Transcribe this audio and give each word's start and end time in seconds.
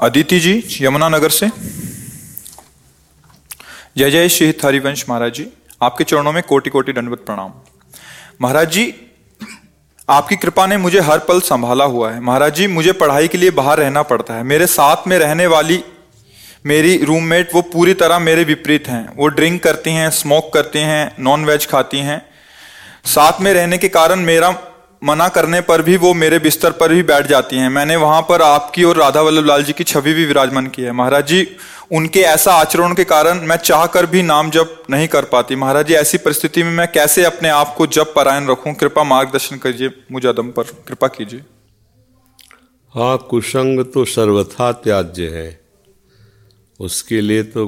अदिति 0.00 0.38
जी 0.40 0.52
यमुनानगर 0.80 1.30
से। 1.30 1.48
जय 3.96 4.10
जय 4.10 4.28
श्री 4.28 4.54
हरिवंश 4.64 5.04
महाराज 5.08 5.32
जी। 5.32 5.46
आपके 5.82 6.04
चरणों 6.04 6.32
में 6.32 6.42
कोटि 6.42 6.70
कोटि 6.70 6.92
दंडवत 6.92 7.18
प्रणाम। 7.18 7.52
महाराज 8.42 8.70
जी, 8.70 8.94
आपकी 10.08 10.36
कृपा 10.36 10.66
ने 10.66 10.76
मुझे 10.76 11.00
हर 11.00 11.18
पल 11.18 11.40
संभाला 11.40 11.84
हुआ 11.84 12.12
है। 12.12 12.20
महाराज 12.20 12.54
जी, 12.54 12.66
मुझे 12.66 12.92
पढ़ाई 12.92 13.28
के 13.28 13.38
लिए 13.38 13.50
बाहर 13.50 13.78
रहना 13.78 14.02
पड़ता 14.02 14.34
है। 14.34 14.42
मेरे 14.42 14.66
साथ 14.66 15.08
में 15.08 15.18
रहने 15.18 15.46
वाली 15.46 15.82
मेरी 16.66 16.96
रूममेट 17.04 17.54
वो 17.54 17.62
पूरी 17.62 17.94
तरह 17.94 18.18
मेरे 18.18 18.44
विपरीत 18.44 18.88
हैं। 18.88 19.16
वो 19.16 19.26
ड्रिंक 19.28 19.62
करती 19.62 19.90
हैं, 19.90 20.10
स्मोक 20.10 20.52
करती 20.54 20.78
हैं 20.78 21.14
नॉन 21.20 21.44
वेज 21.44 21.66
खाती 21.66 21.98
हैं। 21.98 22.22
साथ 23.04 23.40
में 23.40 23.52
रहने 23.54 23.78
के 23.78 23.88
कारण 23.88 24.20
मेरा 24.20 24.50
मना 25.02 25.28
करने 25.28 25.60
पर 25.60 25.82
भी 25.82 25.96
वो 25.96 26.12
मेरे 26.14 26.38
बिस्तर 26.38 26.70
पर 26.72 26.92
ही 26.92 27.02
बैठ 27.02 27.26
जाती 27.26 27.56
हैं। 27.56 27.68
मैंने 27.68 27.96
वहाँ 27.96 28.22
पर 28.22 28.42
आपकी 28.42 28.84
और 28.84 28.96
राधा 28.96 29.20
वल्लभ 29.20 29.46
लाल 29.46 29.64
जी 29.64 29.72
की 29.72 29.84
छवि 29.84 30.12
भी 30.14 30.24
विराजमान 30.24 30.66
की 30.66 30.82
है। 30.82 30.92
महाराज 30.92 31.26
जी, 31.26 31.46
उनके 31.92 32.20
ऐसा 32.20 32.52
आचरण 32.52 32.94
के 32.94 33.04
कारण 33.04 33.40
मैं 33.40 33.56
चाह 33.56 33.86
कर 33.86 34.06
भी 34.06 34.22
नाम 34.22 34.50
जप 34.50 34.82
नहीं 34.90 35.08
कर 35.08 35.24
पाती। 35.24 35.56
महाराज 35.56 35.86
जी, 35.86 35.94
ऐसी 35.94 36.18
परिस्थिति 36.18 36.62
में 36.62 36.70
मैं 36.70 36.86
कैसे 36.92 37.24
अपने 37.24 37.48
आप 37.48 37.74
को 37.78 37.86
जब 37.86 38.12
परायण 38.14 38.48
रखूँ? 38.48 38.74
कृपा 38.74 39.04
मार्गदर्शन 39.04 39.56
करिए 39.56 39.90
मुझे 40.12 40.28
अदम 40.28 40.50
पर। 40.50 40.62
कृपा 40.88 41.08
कीजिए। 41.08 41.40
हाँ 42.92 43.16
कुसंग 43.30 43.84
तो 43.84 44.04
सर्वथा 44.04 44.72
त्याज्य 44.72 45.28
है। 45.28 45.60
उसके 46.80 47.20
लिए 47.20 47.42
तो 47.42 47.66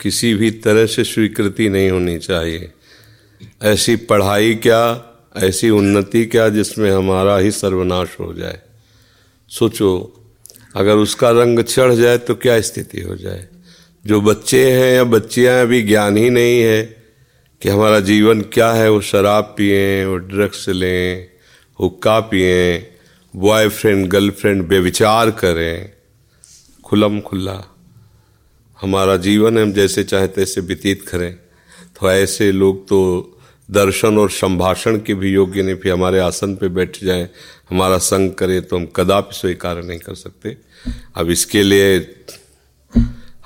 किसी 0.00 0.34
भी 0.34 0.50
तरह 0.50 0.86
से 0.86 1.04
स्वीकृति 1.04 1.68
नहीं 1.68 1.90
होनी 1.90 2.18
चाहिए। 2.18 2.72
ऐसी 3.62 3.96
पढ़ाई 3.96 4.54
क्या 4.54 4.80
ऐसी 5.38 5.70
उन्नति 5.70 6.26
क्या 6.26 6.48
जिसमें 6.48 6.90
हमारा 6.90 7.38
ही 7.38 7.50
सर्वनाश 7.50 8.16
हो 8.20 8.34
जाए? 8.34 8.60
सोचो, 9.48 10.14
अगर 10.76 10.94
उसका 10.94 11.30
रंग 11.30 11.60
चढ़ 11.60 11.94
जाए 11.94 12.18
तो 12.18 12.34
क्या 12.34 12.60
स्थिति 12.60 13.00
हो 13.00 13.16
जाए? 13.16 13.48
जो 14.06 14.20
बच्चे 14.20 14.72
हैं 14.72 14.94
या 14.94 15.04
बच्चियाँ 15.04 15.62
अभी 15.62 15.82
ज्ञान 15.82 16.16
ही 16.16 16.30
नहीं 16.30 16.60
है 16.60 16.82
कि 17.62 17.68
हमारा 17.68 18.00
जीवन 18.00 18.40
क्या 18.40 18.72
है। 18.72 18.90
वो 18.90 19.00
शराब 19.00 19.44
पिए, 19.44 20.04
वो 20.04 20.16
ड्रग्स 20.16 20.68
लें, 20.68 21.30
हुक्का 21.80 22.20
पिए 22.20 22.90
बॉयफ्रेंड 23.36 24.06
गर्लफ्रेंड 24.06 24.68
बेविचार 24.68 25.30
करें। 25.30 25.92
खुलम 26.84 27.20
खुला 27.20 27.74
हमारा 28.80 29.16
जीवन 29.16 29.58
हम 29.58 29.72
जैसे 29.72 30.04
चाहे 30.04 30.26
तैसे 30.26 30.60
व्यतीत 30.60 31.02
करें। 31.02 31.34
तो 32.00 32.10
ऐसे 32.10 32.52
लोग 32.52 32.88
तो 32.88 33.37
दर्शन 33.68 34.18
और 34.18 34.30
संभाषण 34.30 34.98
के 34.98 35.14
भी 35.14 35.32
योग्य 35.32 35.62
नहीं, 35.62 35.76
फिर 35.76 35.92
हमारे 35.92 36.18
आसन 36.18 36.54
पे 36.56 36.68
बैठ 36.68 37.02
जाए, 37.04 37.28
हमारा 37.70 37.98
संग 37.98 38.32
करे 38.32 38.60
तो 38.60 38.76
हम 38.76 38.86
कदापि 38.96 39.34
स्वीकार 39.34 39.82
नहीं 39.82 39.98
कर 39.98 40.14
सकते। 40.14 40.56
अब 41.16 41.30
इसके 41.30 41.62
लिए 41.62 41.96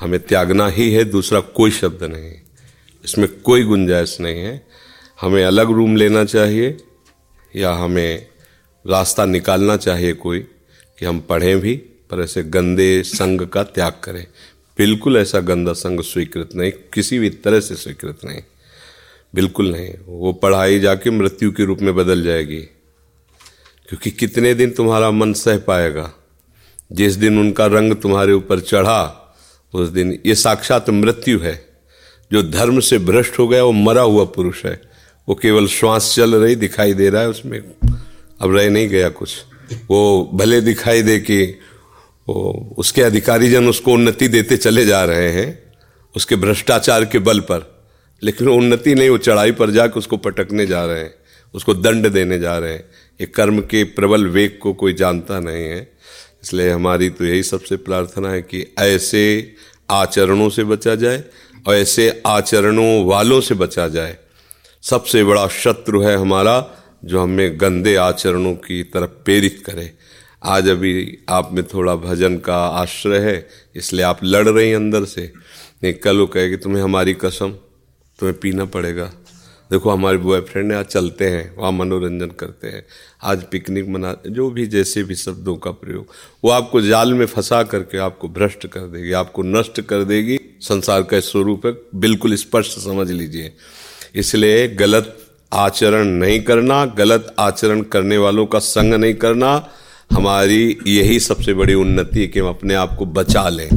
हमें 0.01 0.21
त्यागना 0.21 0.67
ही 0.69 0.93
है, 0.93 1.05
दूसरा 1.05 1.41
कोई 1.41 1.71
शब्द 1.71 2.03
नहीं 2.05 2.33
इसमें 3.05 3.29
कोई 3.41 3.63
गुंजाइश 3.65 4.17
नहीं 4.21 4.41
है। 4.41 4.67
हमें 5.21 5.45
अलग 5.45 5.71
रूम 5.71 5.97
लेना 5.97 6.25
चाहिए, 6.25 6.77
या 7.55 7.73
हमें 7.73 8.27
रास्ता 8.85 9.25
निकालना 9.25 9.77
चाहिए 9.77 10.13
कोई, 10.13 10.41
कि 10.99 11.05
हम 11.07 11.21
पढ़ें 11.21 11.59
भी, 11.61 11.75
पर 12.11 12.21
ऐसे 12.21 12.43
गंदे 12.43 13.03
संग 13.03 13.47
का 13.47 13.63
त्याग 13.65 13.93
करें। 14.05 14.27
बिल्कुल 14.79 15.17
ऐसा 15.17 15.41
गंदा 15.41 15.73
संग 15.73 16.01
स्वीकृत 16.01 16.55
नहीं, 16.55 16.73
किसी 16.95 17.19
भी 17.19 17.31
तरह 17.31 17.61
से 17.61 17.75
स्वीकृत 17.75 18.25
नहीं। 18.25 18.43
बिल्कुल 19.35 19.73
नहीं। 19.73 19.95
वो 20.07 20.33
पढ़ाई 20.33 20.81
जाके 20.81 21.11
मृत्यु 21.11 21.53
के 21.53 21.65
रूप 21.65 21.79
में 21.81 21.95
बदल 21.95 22.23
जाएगी। 22.23 22.61
क्योंकि 23.89 24.11
कितने 24.11 24.55
दिन 24.55 24.71
तुम्हारा 24.71 25.11
मन 25.11 25.33
सह 25.33 25.59
पाएगा? 25.59 26.13
जिस 26.93 27.13
दिन 27.15 27.39
उनका 27.39 27.67
रंग 27.67 27.93
तुम्हारे 27.93 28.33
ऊपर 28.33 28.61
चढ़ा, 28.61 29.35
उस 29.75 29.89
दिन 29.89 30.19
ये 30.27 30.35
साक्षात 30.35 30.91
मृत्यु 30.91 31.39
है। 31.39 31.69
जो 32.33 32.43
धर्म 32.43 32.81
से 32.81 32.99
भ्रष्ट 32.99 33.39
हो 33.39 33.49
गया, 33.49 33.65
वो 33.65 33.73
मरा 33.73 34.03
हुआ 34.03 34.25
पुरुष 34.25 34.65
है। 34.65 34.81
वो 35.29 35.35
केवल 35.35 35.67
श्वास 35.67 36.15
चल 36.17 36.35
रही 36.35 36.55
दिखाई 36.55 36.95
दे 36.95 37.11
रहा 37.11 37.23
है, 37.23 37.29
उसमें 37.29 37.59
अब 38.41 38.57
रह 38.57 38.71
नहीं 38.71 38.89
गया 38.89 39.09
कुछ। 39.09 39.37
वो 39.91 40.31
भले 40.35 40.61
दिखाई 40.61 41.03
दे 41.03 41.19
कि 41.19 41.45
वो 42.29 42.75
उसके 42.79 43.03
अधिकारी 43.03 43.51
जन 43.51 43.69
उसको 43.69 43.93
उन्नति 43.93 44.29
देते 44.29 44.57
चले 44.57 44.87
जा 44.87 45.05
रहे 45.05 45.29
हैं, 45.29 45.73
उसके 46.17 46.37
भ्रष्टाचार 46.37 47.05
के 47.05 47.19
बल 47.19 47.41
पर। 47.41 47.72
लेकिन 48.23 48.49
उन्नति 48.49 48.95
नहीं, 48.95 49.09
वो 49.09 49.19
चढ़ाई 49.19 49.53
पर 49.53 49.71
जाकर 49.71 49.99
उसको 49.99 50.17
पटकने 50.17 50.67
जा 50.67 50.85
रहे 50.87 50.99
हैं, 50.99 51.15
उसको 51.55 51.75
दंड 51.75 52.09
देने 52.09 52.39
जा 52.39 52.59
रहे 52.59 52.73
हैं। 52.73 52.85
ये 53.21 53.27
कर्म 53.27 53.61
के 53.61 53.83
प्रबल 53.85 54.27
वेग 54.27 54.59
को 54.59 54.73
कोई 54.75 54.93
जानता 54.95 55.41
नहीं 55.41 55.65
है। 55.65 55.81
इसलिए 56.43 56.71
हमारी 56.71 57.09
तो 57.11 57.25
यही 57.25 57.43
सबसे 57.43 57.77
प्रार्थना 57.77 58.31
है 58.31 58.43
कि 58.43 58.65
ऐसे 58.79 59.55
आचरणों 59.91 60.49
से 60.51 60.65
बचा 60.65 60.95
जाए 60.95 61.23
और 61.67 61.75
ऐसे 61.75 62.23
आचरणों 62.27 63.05
वालों 63.05 63.41
से 63.41 63.55
बचा 63.55 63.89
जाए। 63.89 64.17
सबसे 64.83 65.25
बड़ा 65.25 65.47
शत्रु 65.49 66.03
है 66.03 66.17
हमारा 66.17 66.55
जो 67.05 67.21
हमें 67.21 67.61
गंदे 67.61 67.95
आचरणों 67.97 68.55
की 68.55 68.83
तरफ़ 68.85 69.11
प्रेरित 69.25 69.63
करे। 69.67 69.91
आज 70.45 70.69
अभी 70.69 71.19
आप 71.29 71.53
में 71.53 71.65
थोड़ा 71.65 71.95
भजन 71.97 72.37
का 72.39 72.57
आश्रय 72.57 73.19
है, 73.19 73.49
इसलिए 73.77 74.05
आप 74.05 74.21
लड़ 74.25 74.49
रही 74.49 74.69
हैं 74.69 74.77
अंदर 74.77 75.05
से। 75.05 75.33
नहीं, 75.85 75.93
कल 75.95 76.19
वो 76.19 76.27
कहे 76.27 76.49
कि 76.51 76.57
तुम्हें 76.57 76.83
हमारी 76.83 77.15
कसम 77.15 77.55
तुम्हें 78.19 78.41
पीना 78.41 78.65
पड़ेगा। 78.65 79.13
देखो, 79.71 79.91
हमारे 79.91 80.17
बॉयफ्रेंड 80.17 80.73
आज 80.73 80.85
चलते 80.85 81.29
हैं, 81.29 81.57
वहाँ 81.57 81.73
मनोरंजन 81.73 82.27
करते 82.27 82.69
हैं। 82.69 82.87
आज 83.23 83.45
पिकनिक 83.45 83.89
मना, 83.89 84.17
जो 84.27 84.51
भी, 84.51 84.67
जैसे 84.67 85.03
भी 85.03 85.15
शब्दों 85.15 85.57
का 85.57 85.71
प्रयोग, 85.71 86.07
वो 86.45 86.51
आपको 86.51 86.81
जाल 86.81 87.15
में 87.15 87.27
फंसा 87.27 87.63
करके 87.63 87.99
आपको 87.99 88.29
भ्रष्ट 88.29 88.67
कर 88.67 88.81
देगी, 88.81 89.13
आपको 89.13 89.43
नष्ट 89.43 89.81
कर 89.81 90.05
देगी। 90.05 90.39
संसार 90.61 91.03
का 91.03 91.21
स्वरूप 91.21 91.67
है, 91.67 91.73
बिल्कुल 91.95 92.35
स्पष्ट 92.35 92.79
समझ 92.79 93.11
लीजिए। 93.11 93.53
इसलिए 94.15 94.69
गलत 94.69 95.19
आचरण 95.53 96.05
नहीं 96.05 96.41
करना, 96.41 96.85
गलत 96.85 97.35
आचरण 97.39 97.83
करने 97.83 98.19
वालों 98.19 98.47
का 98.47 98.59
संग 98.59 98.95
नहीं 98.95 99.15
करना। 99.15 99.69
हमारी 100.13 100.79
यही 100.87 101.21
सबसे 101.21 101.55
बड़ी 101.55 101.75
उन्नति 101.75 102.21
है 102.21 102.27
कि 102.27 102.41
हम 102.41 102.49
अपने 102.49 102.75
आप 102.75 102.97
को 102.99 103.07
बचा 103.07 103.49
लें। 103.49 103.71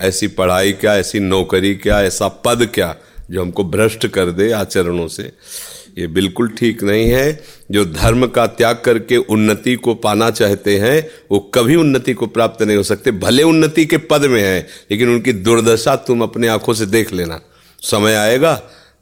ऐसी 0.00 0.26
पढ़ाई 0.26 0.72
क्या, 0.72 0.96
ऐसी 0.96 1.20
नौकरी 1.20 1.74
क्या, 1.74 2.02
ऐसा 2.02 2.28
पद 2.28 2.70
क्या 2.74 2.96
जो 3.30 3.42
हमको 3.42 3.64
भ्रष्ट 3.64 4.06
कर 4.06 4.30
दे 4.30 4.50
आचरणों 4.50 5.08
से, 5.08 5.32
ये 5.98 6.06
बिल्कुल 6.06 6.48
ठीक 6.48 6.82
नहीं 6.82 7.10
है। 7.10 7.44
जो 7.70 7.84
धर्म 7.84 8.26
का 8.26 8.46
त्याग 8.46 8.82
करके 8.84 9.16
उन्नति 9.16 9.74
को 9.74 9.94
पाना 9.94 10.30
चाहते 10.30 10.78
हैं, 10.78 11.10
वो 11.30 11.38
कभी 11.38 11.76
उन्नति 11.76 12.14
को 12.14 12.26
प्राप्त 12.26 12.62
नहीं 12.62 12.76
हो 12.76 12.82
सकते। 12.82 13.10
भले 13.10 13.42
उन्नति 13.42 13.86
के 13.86 13.96
पद 13.96 14.24
में 14.24 14.42
है, 14.42 14.66
लेकिन 14.90 15.08
उनकी 15.08 15.32
दुर्दशा 15.32 15.96
तुम 15.96 16.22
अपने 16.22 16.48
आँखों 16.48 16.74
से 16.74 16.86
देख 16.86 17.12
लेना। 17.12 17.40
समय 17.82 18.14
आएगा। 18.14 18.54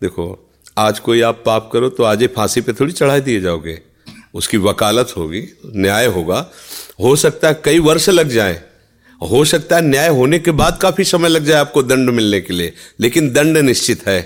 देखो, 0.03 0.51
आज 0.79 0.99
कोई 0.99 1.21
आप 1.21 1.43
पाप 1.47 1.71
करो 1.73 1.89
तो 1.89 2.03
आज 2.03 2.21
ही 2.21 2.27
फांसी 2.27 2.61
पे 2.61 2.73
थोड़ी 2.73 2.93
चढ़ा 2.93 3.19
दिए 3.19 3.41
जाओगे। 3.41 3.81
उसकी 4.35 4.57
वकालत 4.57 5.15
होगी, 5.17 5.49
न्याय 5.67 6.07
होगा। 6.07 6.51
हो 7.01 7.17
सकता 7.17 7.49
है 7.49 7.61
कई 7.65 7.79
वर्ष 7.79 8.09
लग 8.09 8.29
जाए 8.29 8.63
हो 9.21 9.45
सकता 9.45 9.77
है 9.77 9.83
न्याय 9.83 10.09
होने 10.09 10.39
के 10.39 10.51
बाद 10.51 10.79
काफ़ी 10.83 11.05
समय 11.05 11.29
लग 11.29 11.45
जाए 11.45 11.61
आपको 11.61 11.83
दंड 11.83 12.11
मिलने 12.11 12.41
के 12.41 12.55
लिए, 12.55 12.73
लेकिन 13.01 13.31
दंड 13.33 13.59
निश्चित 13.59 14.07
है। 14.07 14.21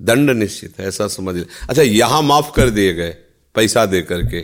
दंड 0.00 0.30
निश्चित 0.30 0.78
है, 0.80 0.86
ऐसा 0.88 1.06
समझ 1.08 1.34
ले 1.36 1.44
अच्छा 1.68 1.82
यहाँ 1.82 2.22
माफ़ 2.22 2.52
कर 2.56 2.70
दिए 2.70 2.92
गए, 2.94 3.10
पैसा 3.54 3.84
दे 3.86 4.02
करके। 4.02 4.40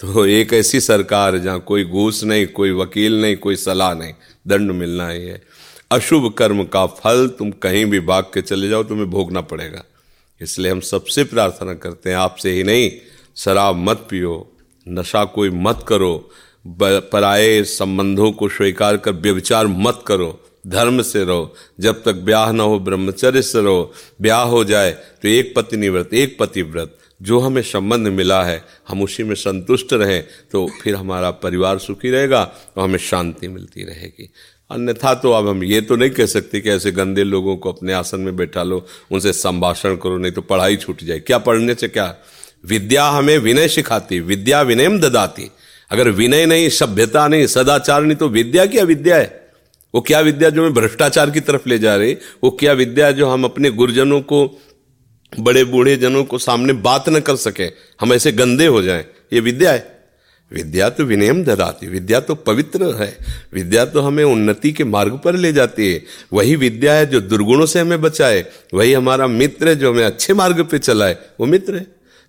तो 0.00 0.26
एक 0.26 0.52
ऐसी 0.52 0.80
सरकार 0.80 1.38
जहाँ 1.38 1.60
कोई 1.60 1.84
घूस 1.84 2.22
नहीं, 2.24 2.46
कोई 2.46 2.70
वकील 2.72 3.20
नहीं, 3.22 3.36
कोई 3.36 3.56
सलाह 3.56 3.94
नहीं, 3.94 4.12
दंड 4.48 4.70
मिलना 4.70 5.08
ही 5.08 5.24
है। 5.24 5.42
अशुभ 5.90 6.32
कर्म 6.32 6.64
का 6.64 6.86
फल 6.86 7.26
तुम 7.38 7.50
कहीं 7.50 7.84
भी 7.86 8.00
भाग 8.00 8.24
के 8.24 8.42
चले 8.42 8.68
जाओ, 8.68 8.82
तुम्हें 8.82 9.10
भोगना 9.10 9.40
पड़ेगा। 9.40 9.84
इसलिए 10.40 10.72
हम 10.72 10.80
सबसे 10.80 11.24
प्रार्थना 11.24 11.74
करते 11.74 12.10
हैं, 12.10 12.16
आपसे 12.16 12.50
ही 12.50 12.62
नहीं, 12.62 12.90
शराब 13.36 13.76
मत 13.76 14.06
पियो, 14.10 14.56
नशा 14.86 15.24
कोई 15.24 15.50
मत 15.50 15.84
करो 15.88 16.30
पराए 16.64 17.62
संबंधों 17.64 18.30
को 18.32 18.48
स्वीकार 18.48 18.96
कर 18.96 19.12
व्यविचार 19.12 19.66
मत 19.66 20.02
करो, 20.06 20.40
धर्म 20.66 21.02
से 21.02 21.24
रहो। 21.24 21.54
जब 21.80 22.02
तक 22.02 22.14
ब्याह 22.14 22.52
ना 22.52 22.62
हो, 22.62 22.78
ब्रह्मचर्य 22.78 23.42
से 23.42 23.62
रहो। 23.62 23.92
ब्याह 24.20 24.42
हो 24.42 24.64
जाए 24.64 24.90
तो 25.22 25.28
एक 25.28 25.52
पत्नी 25.56 25.88
व्रत 25.88 26.14
एक 26.14 26.36
पति 26.40 26.62
व्रत। 26.62 26.98
जो 27.20 27.38
हमें 27.40 27.60
संबंध 27.62 28.08
मिला 28.08 28.42
है, 28.44 28.62
हम 28.88 29.02
उसी 29.02 29.22
में 29.22 29.34
संतुष्ट 29.34 29.92
रहें 29.92 30.24
तो 30.52 30.66
फिर 30.82 30.94
हमारा 30.94 31.30
परिवार 31.30 31.78
सुखी 31.78 32.10
रहेगा 32.10 32.42
और 32.76 32.84
हमें 32.84 32.98
शांति 32.98 33.48
मिलती 33.48 33.84
रहेगी। 33.84 34.30
अन्यथा 34.70 35.14
तो 35.14 35.32
अब 35.32 35.48
हम 35.48 35.62
ये 35.64 35.80
तो 35.80 35.96
नहीं 35.96 36.10
कह 36.10 36.26
सकते 36.26 36.60
कि 36.60 36.70
ऐसे 36.70 36.92
गंदे 36.92 37.24
लोगों 37.24 37.56
को 37.56 37.72
अपने 37.72 37.92
आसन 37.92 38.20
में 38.20 38.36
बैठा 38.36 38.62
लो, 38.62 38.86
उनसे 39.10 39.32
संभाषण 39.32 39.96
करो, 39.96 40.18
नहीं 40.18 40.32
तो 40.32 40.42
पढ़ाई 40.42 40.76
छूट 40.76 41.02
जाए। 41.04 41.20
क्या 41.20 41.38
पढ़ने 41.38 41.74
से 41.74 41.88
क्या? 41.88 42.14
विद्या 42.66 43.04
हमें 43.04 43.36
विनय 43.38 43.68
सिखाती, 43.68 44.20
विद्या 44.20 44.62
विनयम 44.62 44.98
ददाती। 45.00 45.50
अगर 45.90 46.08
विनय 46.08 46.46
नहीं, 46.46 46.68
सभ्यता 46.68 47.28
नहीं, 47.28 47.46
सदाचार 47.46 48.02
नहीं 48.02 48.16
तो 48.16 48.28
विद्या 48.28 48.66
क्या 48.66 48.84
विद्या 48.84 49.16
है। 49.16 49.50
वो 49.94 50.00
क्या 50.00 50.20
विद्या 50.20 50.50
जो 50.50 50.60
हमें 50.60 50.74
भ्रष्टाचार 50.74 51.30
की 51.30 51.40
तरफ़ 51.40 51.68
ले 51.68 51.78
जा 51.78 51.96
रही? 51.96 52.16
वो 52.44 52.50
क्या 52.50 52.72
विद्या 52.72 53.10
जो 53.10 53.28
हम 53.28 53.44
अपने 53.44 53.70
गुरुजनों 53.70 54.20
को, 54.20 54.60
बड़े 55.40 55.64
बूढ़े 55.64 55.96
जनों 55.96 56.24
को 56.24 56.38
सामने 56.38 56.72
बात 56.72 57.08
न 57.08 57.20
कर 57.20 57.36
सके, 57.36 57.64
हम 58.00 58.12
ऐसे 58.12 58.32
गंदे 58.32 58.66
हो 58.66 58.82
जाएँ? 58.82 59.04
ये 59.32 59.40
विद्या 59.40 59.72
है। 59.72 59.94
विद्या 60.52 60.90
तो 60.90 61.04
विनयम 61.04 61.44
ददाती, 61.44 61.86
विद्या 61.86 62.20
तो 62.20 62.34
पवित्र 62.34 63.02
है। 63.02 63.18
विद्या 63.52 63.84
तो 63.84 64.00
हमें 64.00 64.24
उन्नति 64.24 64.72
के 64.72 64.84
मार्ग 64.84 65.20
पर 65.24 65.34
ले 65.34 65.52
जाती 65.52 65.92
है। 65.92 66.02
वही 66.32 66.56
विद्या 66.56 66.94
है 66.94 67.06
जो 67.06 67.20
दुर्गुणों 67.20 67.66
से 67.66 67.80
हमें 67.80 68.00
बचाए। 68.00 68.46
वही 68.74 68.92
हमारा 68.92 69.26
मित्र 69.26 69.68
है 69.68 69.76
जो 69.76 69.92
हमें 69.92 70.04
अच्छे 70.04 70.34
मार्ग 70.34 70.64
पे 70.64 70.78
चलाए। 70.78 71.16
वो 71.40 71.46
मित्र 71.46 71.76
है। 71.76 71.86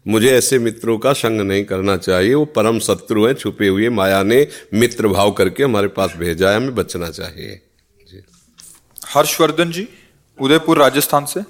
मुझे 0.07 0.31
ऐसे 0.37 0.59
मित्रों 0.59 0.97
का 0.97 1.13
संग 1.13 1.41
नहीं 1.41 1.65
करना 1.65 1.97
चाहिए। 1.97 2.33
वो 2.33 2.45
परम 2.45 2.79
शत्रु 2.79 3.25
हैं, 3.25 3.33
छुपे 3.33 3.67
हुए, 3.67 3.89
माया 3.89 4.23
ने 4.23 4.47
मित्र 4.73 5.07
भाव 5.07 5.31
करके 5.31 5.63
हमारे 5.63 5.87
पास 5.87 6.13
भेजा 6.17 6.49
है, 6.49 6.55
हमें 6.55 6.75
बचना 6.75 7.09
चाहिए। 7.09 7.61
हर्षवर्धन 9.15 9.71
जी, 9.71 9.87
उदयपुर, 10.41 10.77
राजस्थान 10.77 11.25
से। 11.25 11.41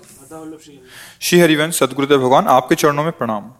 श्री 1.21 1.39
हरिवंश, 1.39 1.79
सदगुरुदेव 1.79 2.17
भगवान, 2.17 2.47
आपके 2.47 2.75
चरणों 2.75 3.03
में 3.03 3.11
प्रणाम। 3.11 3.51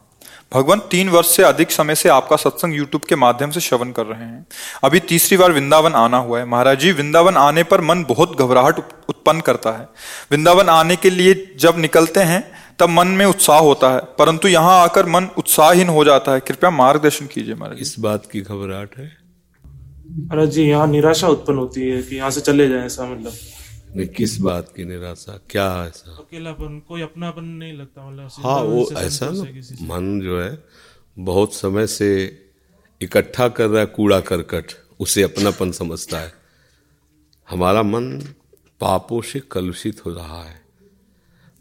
भगवान, 0.53 0.80
तीन 0.80 1.09
वर्ष 1.09 1.36
से 1.36 1.44
अधिक 1.44 1.71
समय 1.71 1.95
से 1.95 2.09
आपका 2.09 2.36
सत्संग 2.36 2.75
यूट्यूब 2.75 3.01
के 3.09 3.15
माध्यम 3.15 3.51
से 3.51 3.59
श्रवण 3.59 3.92
कर 3.92 4.06
रहे 4.06 4.25
हैं। 4.25 4.47
अभी 4.83 5.00
तीसरी 5.00 5.38
बार 5.38 5.51
वृंदावन 5.51 5.94
आना 5.94 6.18
हुआ 6.18 6.39
है। 6.39 6.45
महाराज 6.45 6.80
जी, 6.80 6.92
वृंदावन 6.92 7.38
आने 7.38 7.63
पर 7.63 7.81
मन 7.81 8.03
बहुत 8.03 8.39
घबराहट 8.39 8.80
उत्पन्न 9.09 9.42
करता 9.42 9.71
है। 9.71 9.89
वृंदावन 10.31 10.69
आने 10.69 10.95
के 10.95 11.09
लिए 11.09 11.56
जब 11.59 11.77
निकलते 11.77 12.19
हैं 12.19 12.65
तब 12.80 12.89
मन 12.89 13.07
में 13.07 13.25
उत्साह 13.25 13.60
होता 13.60 13.94
है 13.94 14.00
परंतु 14.19 14.48
यहाँ 14.48 14.80
आकर 14.83 15.06
मन 15.06 15.25
उत्साहहीन 15.38 15.89
हो 15.89 16.04
जाता 16.06 16.33
है। 16.33 16.39
कृपया 16.39 16.69
मार्गदर्शन 16.69 17.27
कीजिए 17.27 17.56
महाराज 17.56 17.77
इस 17.80 18.00
बात 18.00 18.25
की 18.25 18.42
घबराहट 18.42 18.98
है? 18.98 19.18
महाराज 20.12 20.50
जी 20.50 20.63
यहाँ 20.63 20.88
निराशा 20.88 21.27
उत्पन्न 21.27 21.57
होती 21.57 21.81
है 21.81 22.01
कि 22.04 22.16
यहाँ 22.16 22.31
से 22.31 22.42
चले 22.42 22.68
जाए 22.68 22.86
ऐसा 22.86 23.06
मतलब। 23.06 23.33
नहीं 23.95 24.07
किस 24.07 24.38
बात 24.42 24.74
की 24.75 24.86
निराशा? 24.86 25.39
क्या 25.50 25.86
ऐसा? 25.86 26.12
अकेलापन 26.12 26.81
कोई 26.88 27.01
अपनापन 27.01 27.44
नहीं 27.44 27.74
लगता 27.74 28.10
मतलब 28.10 28.30
हाँ 28.45 28.60
वो 28.62 28.89
ऐसा 28.98 29.30
ना 29.30 29.95
मन 29.95 30.19
जो 30.21 30.42
है 30.42 30.63
बहुत 31.19 31.54
समय 31.54 31.88
से 31.88 32.42
इकट्ठा 33.01 33.48
कर 33.48 33.68
रहा 33.68 33.80
है 33.80 33.86
कूड़ा 33.86 34.19
करकट 34.19 34.66
उसे 35.00 35.24
अपनापन 35.24 35.71
समझता 35.71 36.19
है। 36.19 36.33
हमारा 37.50 37.83
मन 37.83 38.12
पापों 38.80 39.21
से 39.21 39.39
कलुषित 39.39 40.06
हो 40.06 40.12
रहा 40.12 40.44
है। 40.44 40.65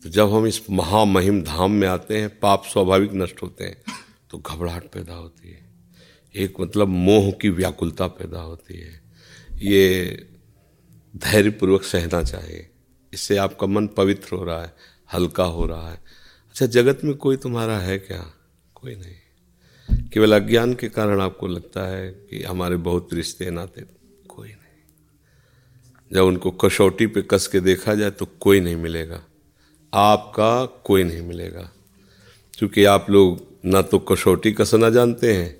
तो 0.04 0.10
जब 0.10 0.32
हम 0.32 0.46
इस 0.46 0.70
महामहिम 0.70 1.42
धाम 1.42 1.70
में 1.70 1.88
आते 1.88 2.18
हैं, 2.18 2.40
पाप 2.40 2.64
स्वाभाविक 2.72 3.10
नष्ट 3.14 3.42
होते 3.42 3.64
हैं 3.64 3.82
तो 4.30 4.38
घबराहट 4.38 4.84
पैदा 4.84 5.14
होती 5.14 5.50
है। 5.50 5.64
एक 6.34 6.60
मतलब 6.60 6.88
मोह 6.88 7.30
की 7.30 7.48
व्याकुलता 7.48 8.06
पैदा 8.06 8.40
होती 8.40 8.78
है। 8.80 9.00
ये 9.54 10.26
धैर्यपूर्वक 11.16 11.82
सहना 11.82 12.22
चाहिए। 12.22 12.70
इससे 13.12 13.36
आपका 13.36 13.66
मन 13.66 13.86
पवित्र 13.86 14.36
हो 14.36 14.44
रहा 14.44 14.62
है, 14.62 14.74
हल्का 15.12 15.44
हो 15.44 15.66
रहा 15.66 15.90
है। 15.90 16.00
अच्छा 16.48 16.66
जगत 16.66 17.00
में 17.04 17.14
कोई 17.14 17.36
तुम्हारा 17.36 17.78
है 17.78 17.98
क्या? 17.98 18.34
कोई 18.74 18.94
नहीं। 18.94 20.08
केवल 20.08 20.40
अज्ञान 20.40 20.74
के 20.74 20.88
कारण 20.88 21.20
आपको 21.20 21.46
लगता 21.46 21.86
है 21.88 22.10
कि 22.10 22.42
हमारे 22.42 22.76
बहुत 22.76 23.08
रिश्ते 23.12 23.50
नाते 23.50 23.82
कोई 24.28 24.48
नहीं। 24.48 24.82
जब 26.12 26.24
उनको 26.24 26.50
कसौटी 26.50 27.06
पे 27.06 27.22
कस 27.22 27.46
के 27.46 27.60
देखा 27.60 27.94
जाए 27.94 28.10
तो 28.10 28.26
कोई 28.40 28.60
नहीं 28.60 28.76
मिलेगा। 28.76 29.22
आपका 29.94 30.64
कोई 30.84 31.04
नहीं 31.04 31.22
मिलेगा। 31.22 31.70
क्योंकि 32.54 32.84
आप 32.84 33.06
लोग 33.10 33.40
ना 33.64 33.82
तो 33.82 33.98
कसौटी 33.98 34.52
कसना 34.52 34.90
जानते 34.90 35.32
हैं 35.32 35.56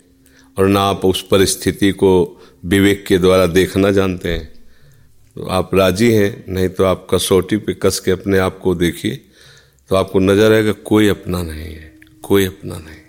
और 0.56 0.68
ना 0.68 0.80
आप 0.80 1.04
उस 1.04 1.26
परिस्थिति 1.30 1.90
को 1.92 2.12
विवेक 2.64 3.04
के 3.06 3.18
द्वारा 3.18 3.46
देखना 3.46 3.90
जानते 3.90 4.28
हैं। 4.28 4.52
तो 5.36 5.46
आप 5.46 5.74
राज़ी 5.74 6.12
हैं, 6.12 6.44
नहीं 6.48 6.68
तो 6.68 6.84
आप 6.84 7.06
कसौटी 7.10 7.56
पे 7.56 7.74
कस 7.74 8.00
के 8.00 8.10
अपने 8.10 8.38
आप 8.38 8.58
को 8.58 8.74
देखिए 8.74 9.20
तो 9.90 9.96
आपको 9.96 10.18
नज़र 10.18 10.52
आएगा 10.52 10.72
कोई 10.72 11.08
अपना 11.08 11.42
नहीं 11.42 11.74
है, 11.74 11.94
कोई 12.22 12.46
अपना 12.46 12.78
नहीं। 12.78 13.02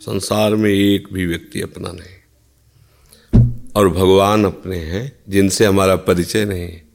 संसार 0.00 0.54
में 0.54 0.70
एक 0.70 1.12
भी 1.12 1.26
व्यक्ति 1.26 1.60
अपना 1.60 1.92
नहीं। 1.92 2.16
और 3.76 3.88
भगवान 3.88 4.44
अपने 4.44 4.76
हैं, 4.76 5.12
जिनसे 5.28 5.66
हमारा 5.66 5.96
परिचय 5.96 6.44
नहीं 6.44 6.62
है। 6.62 6.89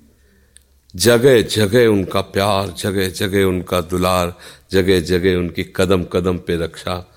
जगह 0.96 1.42
जगह 1.42 1.88
उनका 1.88 2.22
प्यार, 2.22 2.76
जगह 2.78 3.10
जगह 3.10 3.44
उनका 3.44 3.82
दुलार, 3.82 4.38
जगह 4.72 5.00
जगह 5.00 5.36
उनकी 5.36 5.64
कदम 5.76 6.04
कदम 6.04 6.38
पे 6.38 6.58
रक्षा। 6.58 7.12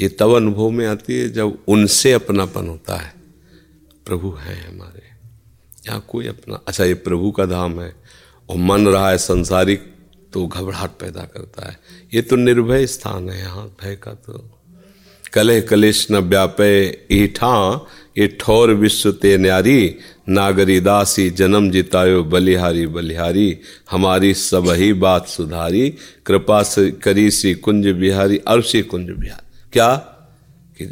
ये 0.00 0.08
तब 0.08 0.34
अनुभव 0.34 0.70
में 0.70 0.86
आती 0.86 1.18
है 1.18 1.28
जब 1.28 1.58
उनसे 1.68 2.12
अपनापन 2.12 2.68
होता 2.68 2.96
है। 2.96 3.14
प्रभु 4.06 4.30
है 4.30 4.74
हमारे। 4.74 5.02
यहाँ 5.86 6.04
कोई 6.08 6.26
अपना 6.26 6.60
अच्छा 6.68 6.84
ये 6.84 6.94
प्रभु 6.94 7.30
का 7.30 7.46
धाम 7.46 7.80
है। 7.80 7.96
और 8.50 8.56
मन 8.56 8.88
रहा 8.88 9.10
है 9.10 9.18
संसारिक 9.18 9.94
तो 10.32 10.46
घबराहट 10.46 10.90
पैदा 10.90 11.20
करता 11.20 11.68
है। 11.68 11.78
ये 12.14 12.22
तो 12.22 12.36
निर्भय 12.36 12.86
स्थान 12.86 13.30
है 13.30 13.38
यहाँ, 13.38 13.76
भय 13.82 13.96
का 13.96 14.10
तो। 14.10 14.58
कले 15.32 15.60
कलेश 15.60 16.10
न 16.10 16.16
व्यापे 16.16 17.06
ईठा, 17.12 17.86
ये 18.18 18.26
ठोर 18.40 18.70
विश्व 18.70 19.12
ते 19.12 19.38
न्यारी 19.38 19.96
नागरी 20.28 20.80
दासी, 20.80 21.30
जन्म 21.30 21.70
जितायो, 21.70 22.24
बलिहारी 22.24 22.86
बलिहारी, 22.86 23.58
हमारी 23.90 24.34
सब 24.34 24.68
ही 24.68 24.92
बात 24.92 25.26
सुधारी। 25.26 25.94
कृपा 26.26 26.62
से 26.62 26.90
करी 26.90 27.30
सी 27.30 27.54
कुंज 27.54 27.86
बिहारी 27.86 28.38
अरसी 28.38 28.82
कुंज 28.82 29.10
बिहारी। 29.10 29.68
क्या? 29.72 29.96
कि 30.78 30.84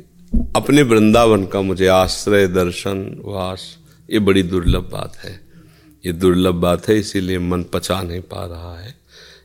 अपने 0.56 0.82
वृंदावन 0.82 1.46
का 1.46 1.60
मुझे 1.60 1.86
आश्रय, 1.86 2.46
दर्शन, 2.46 3.22
वास, 3.24 3.78
ये 4.10 4.18
बड़ी 4.18 4.42
दुर्लभ 4.42 4.90
बात 4.92 5.16
है। 5.16 5.40
ये 6.06 6.12
दुर्लभ 6.12 6.54
बात 6.54 6.88
है, 6.88 6.98
इसीलिए 6.98 7.38
मन 7.38 7.62
पचा 7.62 8.02
नहीं 8.02 8.20
पा 8.20 8.46
रहा 8.46 8.80
है। 8.80 8.94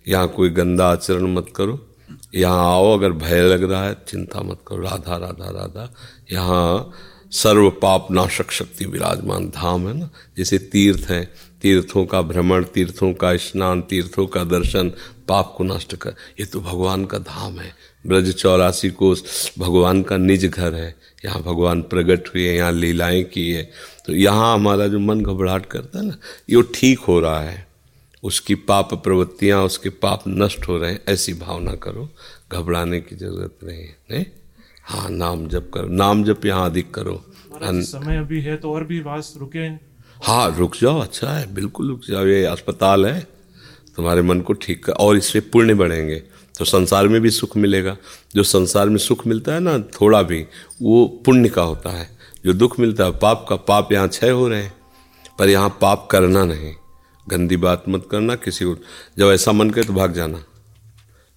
यहाँ 0.07 0.27
कोई 0.27 0.49
गंदा 0.49 0.91
आचरण 0.91 1.33
मत 1.33 1.45
करो। 1.55 1.87
यहाँ 2.35 2.65
आओ, 2.65 2.97
अगर 2.97 3.11
भय 3.11 3.41
लग 3.41 3.71
रहा 3.71 3.87
है, 3.87 3.95
चिंता 4.07 4.41
मत 4.41 4.57
करो। 4.67 4.77
राधा 4.77 5.17
राधा 5.17 5.49
राधा। 5.49 5.93
यहाँ 6.31 6.91
सर्व 7.31 7.69
पाप 7.69 8.07
नाशक 8.11 8.51
शक्ति 8.51 8.85
विराजमान 8.85 9.47
धाम 9.47 9.87
है 9.87 9.97
ना? 9.97 10.09
जैसे 10.37 10.57
तीर्थ 10.57 11.09
हैं, 11.09 11.33
तीर्थों 11.61 12.05
का 12.05 12.21
भ्रमण, 12.21 12.63
तीर्थों 12.63 13.13
का 13.13 13.37
स्नान, 13.37 13.81
तीर्थों 13.81 14.27
का 14.27 14.43
दर्शन, 14.43 14.89
पाप 15.27 15.53
को 15.57 15.63
नष्ट 15.63 15.95
कर। 15.95 16.13
ये 16.39 16.45
तो 16.45 16.59
भगवान 16.59 17.05
का 17.05 17.17
धाम 17.17 17.59
है। 17.59 17.75
ब्रज 18.07 18.33
चौरासी 18.33 18.89
कोष 18.89 19.21
भगवान 19.59 20.03
का 20.03 20.17
निज 20.17 20.45
घर 20.45 20.75
है। 20.75 20.95
यहाँ 21.25 21.41
भगवान 21.41 21.81
प्रकट 21.81 22.27
हुए, 22.27 22.43
यहाँ 22.43 22.71
लीलाएँ 22.71 23.23
की 23.23 23.51
है। 23.51 23.71
तो 24.05 24.13
यहाँ 24.13 24.53
हमारा 24.53 24.87
जो 24.87 24.99
मन 24.99 25.21
घबराहट 25.21 25.65
करता 25.65 25.99
है 25.99 26.05
ना, 26.05 26.17
ये 26.49 26.63
ठीक 26.75 26.99
हो 26.99 27.19
रहा 27.19 27.41
है। 27.41 27.67
उसकी 28.23 28.55
पाप 28.55 28.93
प्रवृत्तियाँ, 28.93 29.63
उसके 29.63 29.89
पाप 29.89 30.23
नष्ट 30.27 30.67
हो 30.67 30.77
रहे 30.77 30.91
हैं, 30.91 30.99
ऐसी 31.09 31.33
भावना 31.33 31.75
करो। 31.75 32.09
घबराने 32.51 32.99
की 32.99 33.15
ज़रूरत 33.15 33.57
नहीं 33.63 33.79
है, 33.79 33.97
नहीं? 34.11 34.25
हाँ 34.91 35.09
नाम 35.09 35.47
जप 35.47 35.69
करो 35.73 35.87
नाम 35.89 36.23
जप 36.23 36.45
यहाँ 36.45 36.69
अधिक 36.69 36.93
करो। 36.93 37.21
समय 37.53 38.17
अभी 38.17 38.41
है 38.41 38.55
तो 38.57 38.73
और 38.73 38.83
भी 38.83 38.99
वास 39.01 39.33
रुके। 39.39 39.59
हाँ 40.19 40.55
रुक 40.57 40.75
जाओ 40.75 40.99
अच्छा 40.99 41.29
है 41.29 41.53
बिल्कुल 41.53 41.89
रुक 41.89 42.01
जाओ 42.09 42.25
ये 42.25 42.43
अस्पताल 42.45 43.05
है। 43.05 43.19
तुम्हारे 43.95 44.21
मन 44.21 44.41
को 44.41 44.53
ठीक 44.55 44.83
कर 44.85 44.93
और 44.93 45.17
इससे 45.17 45.39
पुण्य 45.53 45.73
बढ़ेंगे 45.73 46.15
तो 46.55 46.65
संसार 46.65 47.07
में 47.07 47.19
भी 47.21 47.29
सुख 47.29 47.55
मिलेगा। 47.57 47.95
जो 48.35 48.43
संसार 48.43 48.89
में 48.89 48.97
सुख 48.97 49.25
मिलता 49.27 49.53
है 49.53 49.59
ना 49.59 49.77
थोड़ा 49.93 50.21
भी 50.23 50.45
वो 50.81 51.05
पुण्य 51.25 51.49
का 51.49 51.61
होता 51.63 51.89
है। 51.89 52.07
जो 52.45 52.53
दुख 52.53 52.79
मिलता 52.79 53.05
है 53.05 53.17
पाप 53.19 53.45
का 53.49 53.55
पाप 53.55 53.91
यहाँ 53.93 54.07
क्षय 54.09 54.29
हो 54.29 54.47
रहे 54.47 54.63
हैं। 54.63 54.73
पर 55.39 55.49
यहाँ 55.49 55.77
पाप 55.81 56.07
करना 56.11 56.43
नहीं 56.45 56.73
गंदी 57.27 57.57
बात 57.57 57.83
मत 57.89 58.07
करना 58.11 58.35
किसी 58.37 58.65
को। 58.65 58.75
जब 59.17 59.31
ऐसा 59.31 59.51
मन 59.51 59.69
करे 59.69 59.83
तो 59.83 59.93
भाग 59.93 60.13
जाना। 60.13 60.43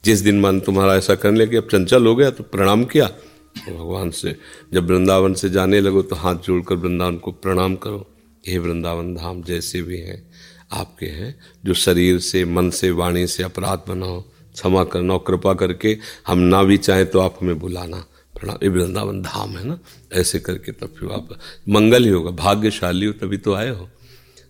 जिस 0.04 0.20
दिन 0.20 0.40
मन 0.40 0.60
तुम्हारा 0.60 0.94
ऐसा 0.96 1.14
करने 1.14 1.40
लगे 1.40 1.56
अब 1.56 1.68
चंचल 1.70 2.06
हो 2.06 2.14
गया 2.16 2.30
तो 2.30 2.44
प्रणाम 2.44 2.84
किया। 2.84 3.10
भगवान 3.58 4.10
से, 4.10 4.36
जब 4.72 4.86
वृंदावन 4.86 5.34
से 5.34 5.50
जाने 5.50 5.80
लगो 5.80 6.02
तो 6.02 6.16
हाथ 6.16 6.34
जोड़कर 6.34 6.74
वृंदावन 6.74 7.16
को 7.16 7.32
प्रणाम 7.32 7.76
करो। 7.76 8.10
ये 8.48 8.58
वृंदावन 8.58 9.14
धाम, 9.14 9.42
जैसे 9.42 9.82
भी 9.82 9.98
हैं, 9.98 10.30
आपके 10.72 11.06
हैं, 11.06 11.40
जो 11.64 11.74
शरीर 11.74 12.18
से, 12.18 12.44
मन 12.44 12.70
से, 12.70 12.90
वाणी 12.90 13.26
से 13.26 13.42
अपराध 13.42 13.82
बनाओ, 13.88 14.20
क्षमा 14.20 14.84
करना 14.84 15.18
कृपा 15.18 15.54
करके 15.54 15.98
हम 16.26 16.38
ना 16.38 16.62
भी 16.62 16.76
चाहें 16.76 17.06
तो 17.06 17.18
आप 17.18 17.38
हमें 17.42 17.58
बुलाना। 17.58 18.04
प्रणाम। 18.40 18.56
ये 18.62 18.68
वृंदावन 18.68 19.22
धाम 19.22 19.50
है 19.50 19.64
ना? 19.64 19.78
ऐसे 20.12 20.38
करके 20.38 20.72
तब 20.72 20.94
फिर 21.00 21.10
आप 21.10 21.28
मंगल 21.68 22.04
ही 22.04 22.10
होगा, 22.10 22.30
भाग्यशाली 22.30 23.06
हो, 23.06 23.12
तभी 23.12 23.36
तो 23.36 23.54
आए 23.54 23.70
हो। 23.70 23.88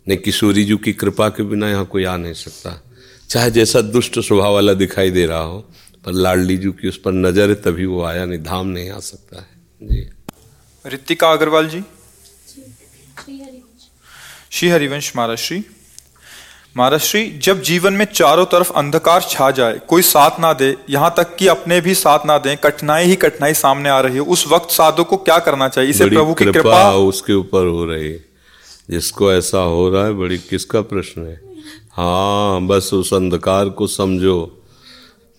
नहीं, 0.09 0.19
किशोरी 0.19 0.65
जी 0.65 0.77
की 0.77 0.93
कृपा 0.93 1.29
के 1.29 1.43
बिना 1.43 1.69
यहाँ 1.69 1.85
कोई 1.85 2.05
आ 2.05 2.17
नहीं 2.17 2.33
सकता। 2.33 2.83
चाहे 3.29 3.51
जैसा 3.51 3.81
दुष्ट 3.81 4.19
स्वभाव 4.19 4.53
वाला 4.53 4.75
दिखाई 4.75 5.11
दे 5.11 5.27
रहा 5.27 5.41
हो 5.41 5.69
पर 6.05 6.13
लाडली 6.13 6.57
जी 6.57 6.71
की 6.71 6.89
उस 6.89 6.97
पर 6.97 7.13
नज़र 7.13 7.49
है 7.49 7.55
तभी 7.55 7.87
वो 7.87 8.03
आया 8.05 8.25
नहीं 8.25 8.43
धाम 8.43 8.67
नहीं 8.67 8.91
आ 8.91 8.99
सकता 9.01 9.41
है। 9.41 9.47
जी। 9.83 10.01
रितिका 10.85 11.31
अग्रवाल 11.33 11.69
जी। 11.69 11.83
श्री 14.51 14.69
हरिवंश 14.69 15.13
महाराज 15.17 15.39
श्री 15.39 15.65
महाराज 16.77 17.01
श्री 17.01 17.39
जब 17.39 17.63
जीवन 17.63 17.93
में 17.93 18.05
चारों 18.05 18.45
तरफ़ 18.45 18.73
अंधकार 18.73 19.23
छा 19.23 19.51
जाए 19.51 19.79
कोई 19.89 20.03
साथ 20.03 20.41
ना 20.41 20.53
दे 20.53 20.77
यहाँ 20.91 21.13
तक 21.17 21.35
कि 21.37 21.47
अपने 21.47 21.81
भी 21.81 21.95
साथ 21.95 22.27
ना 22.27 22.39
दें 22.39 22.57
कठिनाई 22.57 23.05
ही 23.05 23.17
कठिनाई 23.17 23.55
सामने 23.55 23.89
आ 23.89 24.01
रही 24.01 24.19
हो 24.19 24.25
उस 24.27 24.47
वक्त 24.49 24.71
साधु 24.71 25.05
को 25.05 25.17
क्या 25.17 25.39
करना 25.39 25.69
चाहिए? 25.69 25.91
इसे 25.91 26.09
प्रभु 26.09 26.35
की 26.35 26.45
कृपा 26.45 26.95
उसके 26.95 27.33
ऊपर 27.33 27.67
हो 27.67 27.85
रही। 27.85 28.13
है 28.13 28.25
जिसको 28.91 29.33
ऐसा 29.33 29.59
हो 29.59 29.89
रहा 29.91 30.05
है 30.05 30.13
बड़ी 30.13 30.39
किसका 30.41 30.81
प्रश्न 30.83 31.27
है? 31.27 31.41
हाँ 31.93 32.61
बस 32.63 32.91
उस 32.95 33.13
अंधकार 33.15 33.69
को 33.71 33.87
समझो। 33.87 34.39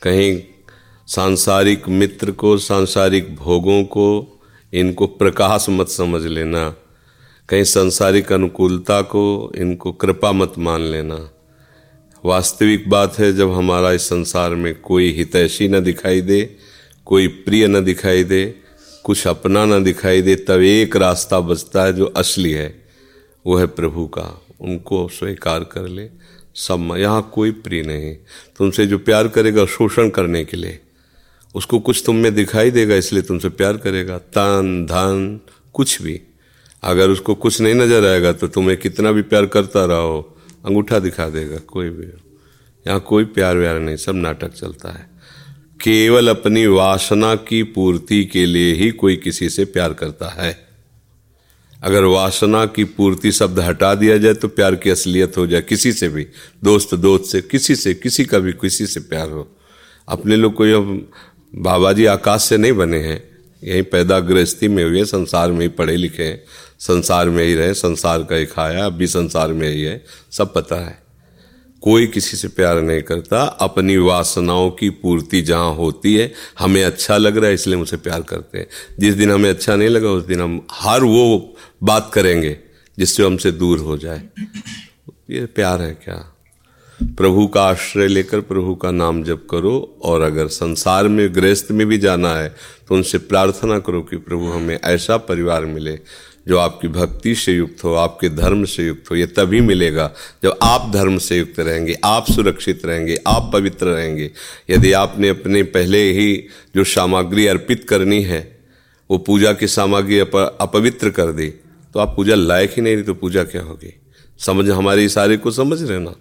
कहीं 0.02 0.42
सांसारिक 1.08 1.90
मित्र 1.90 2.32
को, 2.32 2.58
सांसारिक 2.58 3.36
भोगों 3.36 3.84
को, 3.84 4.40
इनको 4.74 5.08
प्रकाश 5.08 5.66
मत 5.70 5.90
समझ 5.90 6.26
लेना। 6.26 6.76
कहीं 7.50 7.64
सांसारिक 7.64 8.32
अनुकूलता 8.32 9.02
को, 9.02 9.52
इनको 9.56 9.92
कृपा 9.92 10.32
मत 10.32 10.54
मान 10.58 10.82
लेना। 10.82 11.32
वास्तविक 12.26 12.90
बात 12.90 13.20
है, 13.20 13.34
जब 13.34 13.52
हमारा 13.52 13.92
इस 13.92 14.02
संसार 14.02 14.56
में 14.56 14.82
कोई 14.82 15.12
हितैषी 15.12 15.68
न 15.68 15.80
दिखाई 15.80 16.22
दे, 16.22 16.56
कोई 17.06 17.28
प्रिय 17.28 17.68
न 17.68 17.84
दिखाई 17.84 18.24
दे, 18.24 18.56
कुछ 19.04 19.28
अपना 19.28 19.66
न 19.66 19.84
दिखाई 19.84 20.22
दे, 20.22 20.36
तब 20.36 20.60
एक 20.62 20.96
रास्ता 20.96 21.40
बचता 21.40 21.84
है 21.84 21.94
जो 21.94 22.06
असली 22.06 22.52
है। 22.52 22.86
वो 23.46 23.58
है 23.58 23.66
प्रभु 23.66 24.08
का। 24.08 24.42
उनको 24.62 25.08
स्वीकार 25.08 25.64
कर 25.64 25.88
ले। 25.88 26.10
सब 26.56 26.96
यहाँ 26.98 27.32
कोई 27.34 27.52
प्रिय 27.52 27.82
नहीं। 27.82 28.16
तुमसे 28.58 28.86
जो 28.86 28.98
प्यार 28.98 29.28
करेगा, 29.28 29.66
शोषण 29.66 30.10
करने 30.10 30.46
के 30.46 30.58
लिए। 30.58 30.80
उसको 31.56 31.80
कुछ 31.80 32.02
तुम 32.06 32.16
में 32.16 32.34
दिखाई 32.36 32.72
देगा, 32.72 32.96
इसलिए 32.96 33.22
तुमसे 33.24 33.50
प्यार 33.52 33.78
करेगा। 33.78 34.18
तन, 34.18 34.86
धन, 34.90 35.40
कुछ 35.74 36.02
भी। 36.02 36.20
अगर 36.84 37.10
उसको 37.10 37.36
कुछ 37.36 37.60
नहीं 37.62 37.74
नज़र 37.76 38.06
आएगा 38.06 38.32
तो 38.34 38.48
तुम्हें 38.48 38.78
कितना 38.78 39.12
भी 39.12 39.22
प्यार 39.24 39.46
करता 39.48 39.86
रहो, 39.86 40.20
अंगूठा 40.66 41.00
दिखा 41.00 41.28
देगा, 41.30 41.58
कोई 41.58 41.90
भी। 41.90 42.06
यहाँ 42.86 43.00
कोई 43.00 43.26
प्यार 43.26 43.58
व्यार 43.58 43.80
नहीं, 43.80 43.96
सब 43.98 44.16
नाटक 44.16 44.54
चलता 44.54 44.90
है। 44.90 45.08
केवल 45.80 46.30
अपनी 46.30 46.66
वासना 46.68 47.34
की 47.38 47.62
पूर्ति 47.72 48.24
के 48.26 48.46
लिए 48.46 48.74
ही 48.74 48.90
कोई 48.94 49.16
किसी 49.16 49.50
से 49.50 49.66
प्यार 49.68 49.94
करता 49.94 50.30
है। 50.34 50.54
अगर 51.80 52.04
वासना 52.06 52.66
की 52.66 52.84
पूर्ति 52.92 53.32
शब्द 53.32 53.60
हटा 53.60 53.94
दिया 53.96 54.18
जाए 54.18 54.34
तो 54.34 54.48
प्यार 54.50 54.76
की 54.76 54.90
असलियत 54.90 55.38
हो 55.38 55.48
जाए, 55.48 55.62
किसी 55.62 55.92
से 55.94 56.10
भी। 56.10 56.26
दोस्त 56.64 56.96
दोस्त 56.96 57.32
से, 57.32 57.42
किसी 57.42 57.76
से, 57.76 57.94
किसी 57.94 58.26
का 58.26 58.40
भी, 58.40 58.54
किसी 58.54 58.88
से 58.88 59.00
प्यार 59.02 59.30
हो। 59.30 59.48
अपने 60.08 60.36
लोग 60.36 60.54
कोई 60.54 60.74
बाबा 61.56 61.94
जी 61.94 62.06
आकाश 62.06 62.44
से 62.44 62.58
नहीं 62.58 62.74
बने 62.74 63.00
हैं। 63.00 63.30
यहीं 63.64 63.84
पैदा 63.84 64.20
गृहस्थी 64.20 64.68
में 64.68 64.84
हुए, 64.84 65.06
संसार 65.06 65.52
में 65.52 65.62
ही 65.62 65.68
पढ़े 65.68 65.96
लिखे 65.96 66.24
हैं। 66.24 66.44
संसार 66.80 67.30
में 67.30 67.44
ही 67.44 67.56
रहे, 67.56 67.74
संसार 67.74 68.24
का 68.24 68.36
ही 68.36 68.46
खाया, 68.46 68.86
अब 68.86 68.94
भी 68.94 69.08
संसार 69.08 69.54
में 69.54 69.70
ही 69.70 69.82
है। 69.82 70.06
सब 70.32 70.54
पता 70.54 70.76
है। 70.76 71.04
कोई 71.82 72.08
किसी 72.08 72.38
से 72.38 72.48
प्यार 72.48 72.82
नहीं 72.82 73.02
करता। 73.02 73.44
अपनी 73.44 73.98
वासनाओं 73.98 74.72
की 74.72 74.90
पूर्ति 74.90 75.42
जहाँ 75.42 75.74
होती 75.74 76.16
है, 76.16 76.34
हमें 76.60 76.84
अच्छा 76.84 77.18
लग 77.18 77.38
रहा 77.38 77.48
है, 77.48 77.54
इसलिए 77.54 77.76
मुझसे 77.76 77.98
प्यार 77.98 78.22
करते 78.22 78.58
हैं। 78.58 78.68
जिस 79.00 79.14
दिन 79.14 79.32
हमें 79.32 79.50
अच्छा 79.50 79.76
नहीं 79.76 79.90
लगा, 79.90 80.10
उस 80.10 80.24
दिन 80.24 80.42
हम 80.42 80.68
हर 80.72 81.04
वो 81.04 81.56
बात 81.84 82.12
करेंगे, 82.14 82.58
जिससे 82.98 83.24
हमसे 83.24 83.52
दूर 83.52 83.80
हो 83.80 83.98
जाए। 83.98 84.24
ये 85.30 85.46
प्यार 85.46 85.82
है 85.82 85.94
क्या? 86.04 86.35
प्रभु 87.04 87.48
का 87.48 87.64
आश्रय 87.64 88.08
लेकर 88.08 88.40
प्रभु 88.42 88.76
का 88.76 88.92
नाम 88.92 89.24
जप 89.24 89.48
करो 89.52 90.00
और 90.04 90.22
अगर 90.22 90.48
संसार 90.48 91.08
में 91.08 91.36
गृहस्थ 91.36 91.68
में 91.72 91.88
भी 91.88 91.98
जाना 91.98 92.36
है 92.36 92.56
तो 92.88 92.96
उनसे 92.96 93.18
प्रार्थना 93.18 93.80
करो 93.80 94.02
कि 94.02 94.18
प्रभु 94.18 94.46
हमें 94.46 94.80
ऐसा 94.84 95.18
परिवार 95.18 95.66
मिले 95.66 96.00
जो 96.48 96.58
आपकी 96.58 96.88
भक्ति 96.88 97.36
से 97.36 97.54
युक्त 97.54 97.84
हो 97.84 97.94
आपके 97.94 98.30
धर्म 98.30 98.64
से 98.66 98.86
युक्त 98.88 99.12
हो। 99.12 99.16
ये 99.16 99.26
तभी 99.26 99.62
मिलेगा 99.62 100.12
जब 100.44 100.58
आप 100.62 100.92
धर्म 100.94 101.18
से 101.18 101.38
युक्त 101.38 101.60
रहेंगे 101.60 101.96
आप 102.04 102.32
सुरक्षित 102.32 102.86
रहेंगे 102.86 103.18
आप 103.28 103.50
पवित्र 103.54 103.86
रहेंगे। 103.86 104.32
यदि 104.70 104.92
आपने 104.92 105.30
अपने 105.30 105.64
पहले 105.64 106.12
ही 106.12 106.36
जो 106.76 106.84
सामग्री 106.84 107.48
अर्पित 107.48 107.86
करनी 107.90 108.22
है 108.24 108.60
वो 109.12 109.18
पूजा 109.18 109.54
की 109.54 109.68
सामग्री 109.68 110.20
अप, 110.20 110.58
अपवित्र 110.62 111.10
कर 111.10 111.32
दी 111.32 111.50
तो 111.94 112.00
आप 112.00 112.16
पूजा 112.16 112.36
लायक 112.36 112.72
ही 112.72 112.82
नहीं 112.82 112.96
रही 112.96 113.04
तो 113.04 113.14
पूजा 113.14 113.44
क्या 113.44 113.62
होगी? 113.62 113.94
समझ 114.40 114.70
हमारे 114.70 115.06
इशारे 115.06 115.38
को 115.38 115.52
समझ 115.52 115.84
रहे 115.84 116.00
ना? 116.00 116.14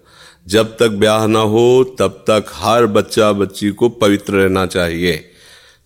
जब 0.47 0.77
तक 0.77 0.87
ब्याह 0.87 1.27
ना 1.27 1.39
हो, 1.39 1.95
तब 1.99 2.09
तक 2.09 2.45
हर 2.53 2.85
बच्चा 2.85 3.31
बच्ची 3.31 3.69
को 3.69 3.89
पवित्र 3.89 4.33
रहना 4.33 4.65
चाहिए। 4.65 5.31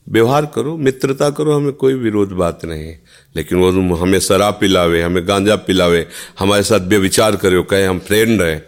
व्यवहार 0.09 0.45
करो, 0.45 0.77
मित्रता 0.77 1.29
करो, 1.29 1.53
हमें 1.53 1.73
कोई 1.73 1.93
विरोध 1.93 2.29
बात 2.29 2.65
नहीं। 2.65 2.95
लेकिन 3.35 3.57
वो 3.57 3.95
हमें 3.95 4.19
शराब 4.19 4.53
पिलावे, 4.53 5.01
हमें 5.01 5.27
गांजा 5.27 5.55
पिलावे, 5.55 6.07
हमारे 6.39 6.63
साथ 6.63 6.79
व्यविचार 6.79 7.35
करे 7.35 7.63
कहे 7.63 7.85
हम 7.85 7.99
फ्रेंड 7.99 8.41
रहे 8.41 8.59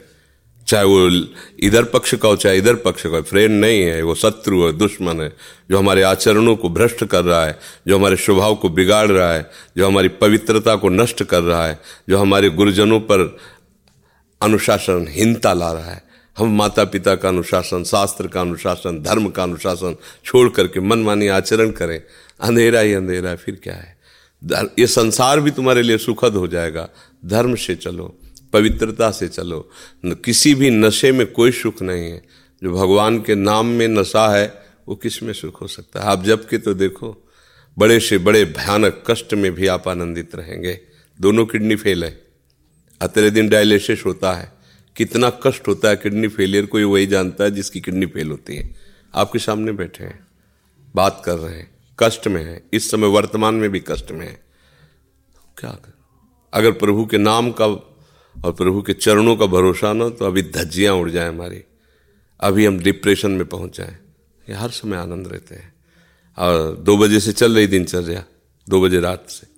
चाहे 0.68 0.86
वो 0.86 1.26
इधर 1.60 1.84
पक्ष 1.84 2.16
का 2.16 2.28
हो, 2.28 2.36
चाहे 2.36 2.58
इधर 2.58 2.76
पक्ष 2.76 3.04
का 3.04 3.10
हो 3.10 3.22
फ्रेंड 3.22 3.62
नहीं 3.62 3.82
है, 3.82 4.04
वो 4.04 4.16
शत्रु 4.16 4.66
है, 4.66 4.74
दुश्मन 4.74 5.22
है, 5.22 5.34
जो 5.72 5.78
हमारे 5.78 6.02
आचरणों 6.02 6.56
को 6.56 6.70
भ्रष्ट 6.70 7.06
कर 7.06 7.24
रहा 7.24 7.46
है, 7.46 7.60
जो 7.88 7.98
हमारे 7.98 8.16
स्वभाव 8.16 8.56
को 8.56 8.70
बिगाड़ 8.70 9.08
रहा 9.08 9.34
है, 9.34 9.52
जो 9.78 9.88
हमारी 9.88 10.08
पवित्रता 10.08 10.76
को 10.76 10.90
नष्ट 10.90 11.24
कर 11.24 11.42
रहा 11.42 11.68
है, 11.68 11.80
जो 12.10 12.18
हमारे 12.18 12.50
गुरुजनों 12.50 13.00
पर 13.00 13.38
अनुशासन 14.42 15.06
हिंता 15.10 15.54
ला 15.54 15.72
रहा 15.72 15.92
है। 15.92 16.04
हम 16.38 16.58
माता 16.58 16.84
पिता 16.84 17.16
का 17.16 17.30
अनुशासन, 17.30 17.84
शास्त्र 17.84 18.28
का 18.28 18.42
अनुशासन, 18.42 19.04
धर्म 19.04 19.30
का 19.30 19.44
अनुशासन 19.44 19.96
छोड़ 20.26 20.50
करके 20.50 20.80
मनमानी 20.80 21.28
आचरण 21.28 21.72
करें। 21.72 22.04
अंधेरा 22.42 22.80
ही 22.80 22.94
अंधेरा 22.94 23.36
फिर 23.36 23.60
क्या 23.64 23.74
है? 23.74 23.98
ये 24.80 24.88
संसार 24.88 25.40
भी 25.40 25.52
तुम्हारे 25.52 25.82
लिए 25.82 25.98
सुखद 25.98 26.34
हो 26.34 26.48
जाएगा। 26.48 26.90
धर्म 27.26 27.56
से 27.56 27.76
चलो, 27.76 28.20
पवित्रता 28.54 29.12
से 29.12 29.28
चलो। 29.28 29.70
किसी 30.06 30.56
भी 30.56 30.70
नशे 30.70 31.12
में 31.12 31.32
कोई 31.32 31.52
सुख 31.52 31.82
नहीं 31.82 32.12
है। 32.12 32.24
जो 32.64 32.74
भगवान 32.74 33.20
के 33.20 33.36
नाम 33.36 33.66
में 33.66 33.88
नशा 33.88 34.36
है, 34.36 34.66
वो 34.88 34.96
किसमें 34.96 35.34
सुख 35.34 35.62
हो 35.62 35.68
सकता 35.68 36.00
है? 36.00 36.06
आप 36.06 36.24
जब 36.24 36.48
के 36.48 36.58
तो 36.58 36.74
देखो, 36.74 37.30
बड़े 37.78 38.00
से 38.00 38.18
बड़े 38.18 38.46
भयानक 38.46 39.04
कष्ट 39.08 39.34
में 39.34 39.52
भी 39.52 39.68
आप 39.68 39.88
आनंदित 39.88 40.36
रहेंगे। 40.36 40.80
दोनों 41.22 41.46
किडनी 41.46 41.76
फेल 41.76 42.04
है। 42.04 42.21
अतरे 43.02 43.30
दिन 43.30 43.50
डायलिसिस 43.50 44.06
होता 44.06 44.34
है। 44.34 44.52
कितना 44.96 45.30
कष्ट 45.30 45.68
होता 45.68 45.90
है, 45.90 45.96
किडनी 45.96 46.28
फेलियर 46.28 46.66
कोई 46.66 46.84
वही 46.84 47.06
जानता 47.06 47.44
है 47.44 47.52
जिसकी 47.52 47.82
किडनी 47.82 48.06
फेल 48.06 48.32
होती 48.32 48.56
है। 48.56 48.76
आपके 49.16 49.40
सामने 49.40 49.72
बैठे 49.72 50.04
हैं, 50.04 50.28
बात 50.96 51.22
कर 51.26 51.38
रहे 51.38 51.56
हैं, 51.56 51.72
कष्ट 52.00 52.28
में 52.28 52.44
है, 52.44 52.64
इस 52.74 52.92
समय 52.92 53.08
वर्तमान 53.08 53.56
में 53.56 53.70
भी 53.70 53.80
कष्ट 53.80 54.12
में 54.12 54.28
है। 54.28 54.40
क्या 55.58 55.72
कर? 55.72 55.94
अगर 56.54 56.72
प्रभु 56.72 57.06
के 57.06 57.18
नाम 57.18 57.52
का 57.52 57.66
और 57.66 58.52
प्रभु 58.52 58.82
के 58.82 58.94
चरणों 58.94 59.36
का 59.36 59.46
भरोसा 59.46 59.94
ना 59.94 60.10
तो 60.10 60.26
अभी 60.26 60.42
धज्जियाँ 60.42 60.94
उड़ 60.96 61.10
जाए 61.10 61.28
हमारी। 61.30 61.64
अभी 62.40 62.66
हम 62.66 62.80
डिप्रेशन 62.80 63.32
में 63.32 63.46
पहुँच 63.46 63.78
जाए। 63.78 63.98
ये 64.50 64.56
हर 64.56 64.70
समय 64.70 64.98
आनंद 64.98 65.28
रहते 65.28 65.56
हैं। 65.56 65.74
और 66.38 66.76
दो 66.76 66.98
बजे 66.98 67.20
से 67.20 67.32
चल 67.32 67.56
रही 67.56 67.68
दिनचर्या, 67.68 68.24
दो 68.70 68.82
बजे 68.82 69.00
रात 69.00 69.26
से। 69.30 69.51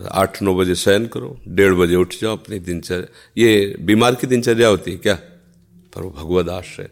आठ 0.00 0.42
नौ 0.42 0.54
बजे 0.54 0.74
शयन 0.74 1.06
करो, 1.06 1.40
डेढ़ 1.48 1.74
बजे 1.74 1.94
उठ 1.94 2.14
जाओ 2.20 2.36
अपनी 2.36 2.58
दिनचर्या। 2.58 3.06
ये 3.38 3.76
बीमार 3.80 4.14
की 4.14 4.26
दिनचर्या 4.26 4.68
होती 4.68 4.90
है 4.90 4.96
क्या? 4.96 5.14
पर 5.94 6.02
वो 6.02 6.10
भगवद 6.10 6.48
आश्रय। 6.48 6.88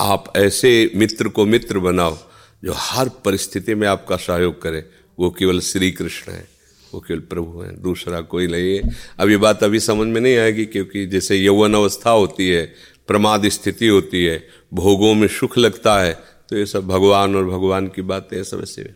आप 0.00 0.32
ऐसे 0.36 0.90
मित्र 0.96 1.28
को 1.28 1.44
मित्र 1.46 1.78
बनाओ, 1.78 2.16
जो 2.64 2.72
हर 2.76 3.08
परिस्थिति 3.24 3.74
में 3.74 3.86
आपका 3.88 4.16
सहयोग 4.16 4.62
करे। 4.62 4.84
वो 5.18 5.30
केवल 5.30 5.60
श्री 5.60 5.90
कृष्ण 5.90 6.32
है, 6.32 6.48
वो 6.94 7.00
केवल 7.00 7.20
प्रभु 7.20 7.60
हैं, 7.60 7.80
दूसरा 7.82 8.20
कोई 8.20 8.46
नहीं 8.46 8.74
है। 8.76 8.96
अब 9.18 9.30
ये 9.30 9.36
बात 9.36 9.64
अभी 9.64 9.80
समझ 9.80 10.06
में 10.06 10.20
नहीं 10.20 10.36
आएगी, 10.36 10.64
क्योंकि 10.64 11.06
जैसे 11.06 11.36
यौवन 11.36 11.74
अवस्था 11.74 12.10
होती 12.10 12.48
है, 12.48 12.74
प्रमाद 13.08 13.48
स्थिति 13.48 13.86
होती 13.86 14.24
है, 14.24 14.48
भोगों 14.74 15.14
में 15.14 15.28
सुख 15.28 15.58
लगता 15.58 16.00
है 16.00 16.18
तो 16.48 16.56
ये 16.56 16.66
सब 16.66 16.86
भगवान 16.86 17.36
और 17.36 17.44
भगवान 17.44 17.86
की 17.86 18.02
बातें 18.02 18.42
सब 18.44 18.62
ऐसे 18.62 18.90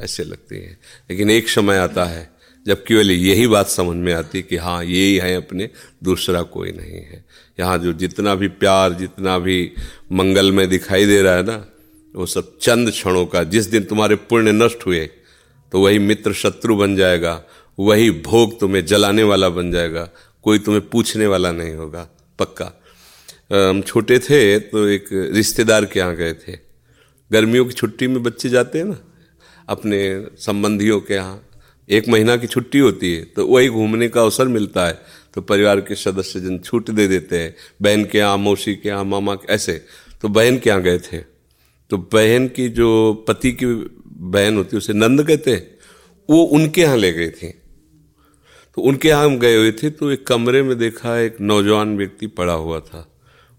ऐसे 0.00 0.24
लगती 0.24 0.56
हैं। 0.56 0.78
लेकिन 1.10 1.30
एक 1.30 1.48
समय 1.48 1.76
आता 1.76 2.04
है 2.04 2.35
जब 2.66 2.82
केवल 2.84 3.10
यही 3.10 3.46
बात 3.46 3.68
समझ 3.68 3.96
में 3.96 4.12
आती 4.14 4.42
कि 4.42 4.56
हाँ 4.56 4.82
यही 4.84 5.16
है 5.16 5.34
अपने, 5.36 5.68
दूसरा 6.02 6.42
कोई 6.44 6.72
नहीं 6.72 7.00
है। 7.02 7.24
यहाँ 7.58 7.78
जो 7.78 7.92
जितना 7.94 8.34
भी 8.34 8.48
प्यार, 8.50 8.92
जितना 8.94 9.38
भी 9.38 9.72
मंगल 10.12 10.52
में 10.52 10.68
दिखाई 10.68 11.06
दे 11.06 11.20
रहा 11.22 11.34
है 11.34 11.42
ना, 11.42 11.64
वो 12.14 12.26
सब 12.26 12.56
चंद 12.58 12.90
क्षणों 12.90 13.24
का, 13.26 13.42
जिस 13.44 13.66
दिन 13.66 13.84
तुम्हारे 13.84 14.16
पुण्य 14.16 14.52
नष्ट 14.54 14.86
हुए 14.86 15.08
तो 15.72 15.80
वही 15.80 15.98
मित्र 16.00 16.32
शत्रु 16.34 16.76
बन 16.76 16.96
जाएगा, 16.96 17.42
वही 17.78 18.10
भोग 18.22 18.58
तुम्हें 18.60 18.84
जलाने 18.86 19.22
वाला 19.24 19.48
बन 19.50 19.70
जाएगा, 19.70 20.08
कोई 20.44 20.58
तुम्हें 20.58 20.88
पूछने 20.90 21.26
वाला 21.26 21.50
नहीं 21.52 21.74
होगा, 21.74 22.08
पक्का। 22.38 22.72
हम 23.52 23.80
छोटे 23.82 24.18
थे 24.20 24.58
तो 24.60 24.86
एक 24.88 25.08
रिश्तेदार 25.34 25.84
के 25.84 25.98
यहाँ 26.00 26.14
गए 26.16 26.32
थे। 26.34 26.58
गर्मियों 27.30 27.64
की 27.66 27.72
छुट्टी 27.72 28.06
में 28.06 28.22
बच्चे 28.22 28.48
जाते 28.48 28.78
हैं 28.78 28.84
ना, 28.84 28.98
अपने 29.68 29.98
संबंधियों 30.38 31.00
के 31.00 31.14
यहाँ 31.14 31.42
एक 31.88 32.08
महीना 32.08 32.36
की 32.36 32.46
छुट्टी 32.46 32.78
होती 32.78 33.12
है 33.14 33.24
तो 33.26 33.46
वही 33.46 33.68
घूमने 33.68 34.08
का 34.08 34.22
अवसर 34.22 34.48
मिलता 34.48 34.86
है। 34.86 34.98
तो 35.34 35.40
परिवार 35.42 35.80
के 35.80 35.94
सदस्य 35.94 36.40
जन 36.40 36.58
छूट 36.58 36.90
दे 36.90 37.06
देते 37.08 37.38
हैं, 37.38 37.54
बहन 37.82 38.04
के 38.04 38.18
यहाँ, 38.18 38.36
मौसी 38.38 38.74
के 38.74 38.88
यहाँ, 38.88 39.04
मामा 39.04 39.34
के 39.34 39.52
ऐसे। 39.52 39.80
तो 40.22 40.28
बहन 40.28 40.58
के 40.58 40.70
यहाँ 40.70 40.82
गए 40.82 40.98
थे। 40.98 41.18
तो 41.90 41.98
बहन 42.12 42.48
की 42.48 42.68
जो 42.68 43.24
पति 43.28 43.52
की 43.52 43.66
बहन 43.66 44.56
होती 44.56 44.70
है, 44.72 44.78
उसे 44.78 44.92
नंद 44.92 45.22
कहते 45.22 45.50
हैं, 45.50 45.66
वो 46.28 46.42
उनके 46.42 46.80
यहाँ 46.80 46.96
ले 46.96 47.12
गई 47.12 47.30
थी। 47.30 47.52
तो 48.76 48.82
उनके 48.82 49.08
यहाँ 49.08 49.24
हम 49.24 49.38
गए 49.38 49.56
हुए 49.56 49.72
थे 49.72 49.90
तो 49.90 50.10
एक 50.10 50.26
कमरे 50.26 50.62
में 50.62 50.76
देखा 50.78 51.18
एक 51.18 51.40
नौजवान 51.40 51.96
व्यक्ति 51.96 52.26
पड़ा 52.26 52.52
हुआ 52.52 52.80
था। 52.80 53.06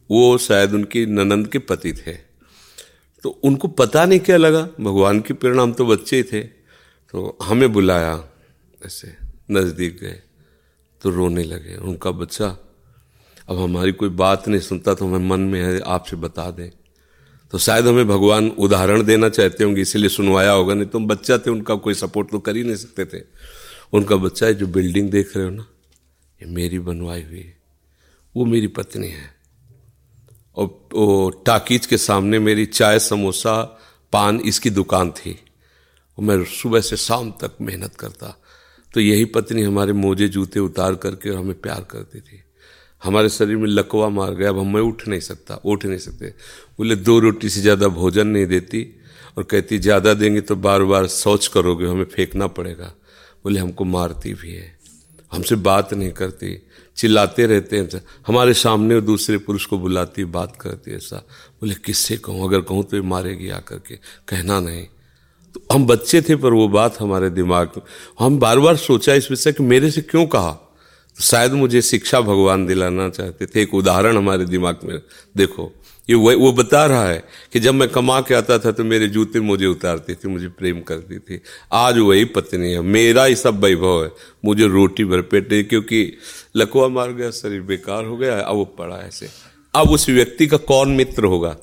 वो 0.10 0.38
शायद 0.38 0.74
उनकी 0.74 1.06
ननंद 1.06 1.48
के 1.48 1.60
पति 1.60 1.94
थे। 1.94 2.14
तो 3.24 3.30
उनको 3.44 3.68
पता 3.68 4.06
नहीं 4.06 4.20
क्या 4.20 4.38
लगा, 4.38 4.68
भगवान 4.82 5.20
की 5.20 5.34
प्रेरणा, 5.34 5.64
हम 5.64 5.74
तो 5.74 5.86
बच्चे 5.86 6.18
ही 6.18 6.24
थे। 6.24 6.57
तो 7.14 7.38
हमें 7.44 7.72
बुलाया, 7.74 8.24
ऐसे 8.82 9.16
नज़दीक 9.52 10.00
गए 10.00 10.20
तो 11.02 11.10
रोने 11.10 11.44
लगे, 11.44 11.76
उनका 11.78 12.12
बच्चा, 12.14 12.48
अब 13.48 13.60
हमारी 13.60 13.92
कोई 13.92 14.10
बात 14.12 14.48
नहीं 14.48 14.62
सुनता 14.62 14.94
तो 14.94 15.08
हमें 15.08 15.28
मन 15.30 15.40
में 15.42 15.62
है 15.62 15.80
आपसे 15.88 16.16
बता 16.18 16.50
दें। 16.52 16.70
तो 17.54 17.58
शायद 17.58 17.88
हमें 17.88 18.08
भगवान 18.08 18.50
उदाहरण 18.50 19.04
देना 19.04 19.30
चाहते 19.30 19.64
होंगे, 19.64 19.82
इसीलिए 19.82 20.10
सुनवाया 20.10 20.52
होगा, 20.52 20.74
नहीं 20.74 20.86
तो 20.86 21.00
हम 21.00 21.08
बच्चा 21.08 21.38
थे 21.38 21.50
उनका 21.50 21.76
कोई 21.78 21.94
सपोर्ट 21.94 22.32
तो 22.32 22.40
कर 22.40 22.56
ही 22.56 22.64
नहीं 22.64 22.76
सकते 22.76 23.06
थे। 23.08 23.24
उनका 23.94 24.16
बच्चा 24.16 24.46
है 24.46 24.54
जो 24.54 24.68
बिल्डिंग 24.68 25.10
देख 25.12 25.36
रहे 25.38 25.46
हो 25.46 25.52
ना, 25.52 25.66
ये 26.40 26.48
मेरी 26.48 26.80
बनवाई 26.80 27.24
हुई 27.24 27.40
है, 27.40 27.58
वो 28.36 28.46
मेरी 28.46 28.68
पत्नी 28.68 29.08
है। 29.08 29.36
और 30.58 30.66
वो 30.94 31.30
टाकीज 31.46 31.86
के 31.86 31.98
सामने 31.98 32.40
मेरी 32.40 32.66
चाय, 32.66 33.00
समोसा, 33.00 33.62
पान 34.14 34.40
इसकी 34.42 34.70
दुकान 34.70 35.12
थी। 35.12 35.40
और 36.18 36.24
मैं 36.24 36.44
सुबह 36.44 36.82
से 36.82 36.98
शाम 36.98 37.32
तक 37.32 37.58
मेहनत 37.62 37.96
करता। 37.96 38.38
तो 38.94 39.00
यही 39.00 39.26
पत्नी 39.26 39.62
हमारे 39.62 39.94
मोजे 39.94 40.28
जूते 40.28 40.60
उतार 40.60 40.96
करके 40.96 41.30
और 41.30 41.38
हमें 41.38 41.60
प्यार 41.62 41.82
करती 41.92 42.20
थी। 42.20 42.44
हमारे 43.02 43.30
शरीर 43.30 43.58
में 43.58 43.68
लकवा 43.68 44.10
मार 44.10 44.34
गया, 44.34 44.50
अब 44.50 44.60
हमें 44.60 44.82
उठ 44.82 45.08
नहीं 45.08 45.20
सकता, 45.20 45.56
उठ 45.56 45.86
नहीं 45.86 46.00
सकते। 46.00 46.34
बोले, 46.78 46.96
दो 46.96 47.20
रोटी 47.20 47.50
से 47.50 47.62
ज़्यादा 47.62 47.88
भोजन 47.88 48.28
नहीं 48.28 48.46
देती। 48.46 48.82
और 49.38 49.44
कहती, 49.44 49.78
ज़्यादा 49.78 50.14
देंगे 50.14 50.42
तो 50.42 50.56
बार 50.56 50.84
बार 50.84 51.08
सोच 51.08 51.48
करोगे, 51.48 51.86
हमें 51.86 52.06
फेंकना 52.06 52.48
पड़ेगा। 52.48 52.94
बोले, 53.44 53.60
हमको 53.60 53.86
मारती 53.86 54.34
भी 54.34 54.54
है। 54.54 54.76
हमसे 55.32 55.56
बात 55.56 55.94
नहीं 55.94 56.12
करती, 56.12 56.58
चिल्लाते 56.98 57.46
रहते 57.46 57.78
हैं 57.78 58.02
हमारे 58.28 58.54
सामने 58.54 59.00
दूसरे 59.02 59.38
पुरुष 59.38 59.66
को 59.66 59.78
बुलाती, 59.78 60.26
बात 60.26 60.56
करती 60.56 60.96
ऐसा। 60.96 61.18
बोले, 61.62 61.76
किससे 61.76 62.18
कहूँ? 62.18 62.48
अगर 62.48 62.62
कहूँ 62.62 62.84
तो 62.84 62.98
ये 62.98 63.04
मारेगी 63.04 63.50
आकर 63.50 63.78
के। 63.78 63.96
कहना 64.28 64.60
नहीं। 64.60 64.86
हम 65.74 65.86
बच्चे 65.86 66.22
थे, 66.22 66.36
पर 66.36 66.54
वो 66.54 66.68
बात 66.68 67.00
हमारे 67.00 67.30
दिमाग 67.30 67.72
में। 67.78 67.84
हम 68.20 68.40
बार 68.40 68.60
बार 68.60 68.76
सोचा 68.76 69.14
इस 69.14 69.32
विषय 69.32 69.52
कि 69.52 69.64
मेरे 69.64 69.92
से 69.92 70.02
क्यों 70.02 70.28
कहा? 70.28 70.52
तो 71.18 71.24
शायद 71.24 71.52
मुझे 71.52 71.82
शिक्षा 71.82 72.22
भगवान 72.22 72.66
दिलाना 72.66 73.10
चाहते 73.10 73.46
थे। 73.46 73.62
एक 73.62 73.74
उदाहरण 73.74 74.18
हमारे 74.18 74.46
दिमाग 74.46 74.78
में, 74.84 75.02
देखो। 75.38 75.74
ये 76.10 76.16
वो 76.16 76.38
वो 76.38 76.54
बता 76.54 76.86
रहा 76.86 77.06
है 77.06 77.24
कि 77.54 77.60
जब 77.60 77.74
मैं 77.74 77.90
कमा 77.90 78.22
के 78.22 78.34
आता 78.34 78.60
था 78.60 78.72
तो 78.72 78.84
मेरे 78.84 79.08
जूते 79.08 79.40
मुझे 79.40 79.66
उतारती 79.66 80.16
थी, 80.16 80.28
मुझे 80.28 80.48
प्रेम 80.48 80.82
करती 80.82 81.20
थी। 81.20 81.42
आज 81.74 81.98
वही 81.98 82.26
पत्नी 82.26 82.72
है। 82.72 82.82
मेरा 82.82 83.26
ही 83.26 83.36
सब 83.36 83.64
वैभव 83.64 84.04
है। 84.04 84.12
मुझे 84.46 84.68
रोटी 84.68 85.06
भर 85.06 85.22
पेट 85.22 85.70
क्योंकि 85.70 86.18
लकवा 86.56 86.88
मार 86.88 87.12
गया, 87.12 87.32
शरीर 87.32 87.62
बेकार 87.62 88.06
हो 88.06 88.18
गया, 88.18 88.40
अब 88.40 88.56
वो 88.56 88.66
पड़ा 88.66 88.96
ऐसे। 88.96 89.30
अब 89.76 89.90
उस 89.90 90.10
व्यक्ति 90.10 90.48
का 90.48 90.58
कौन 90.58 90.90
मित्र 90.90 91.24
होगा? 91.24 91.58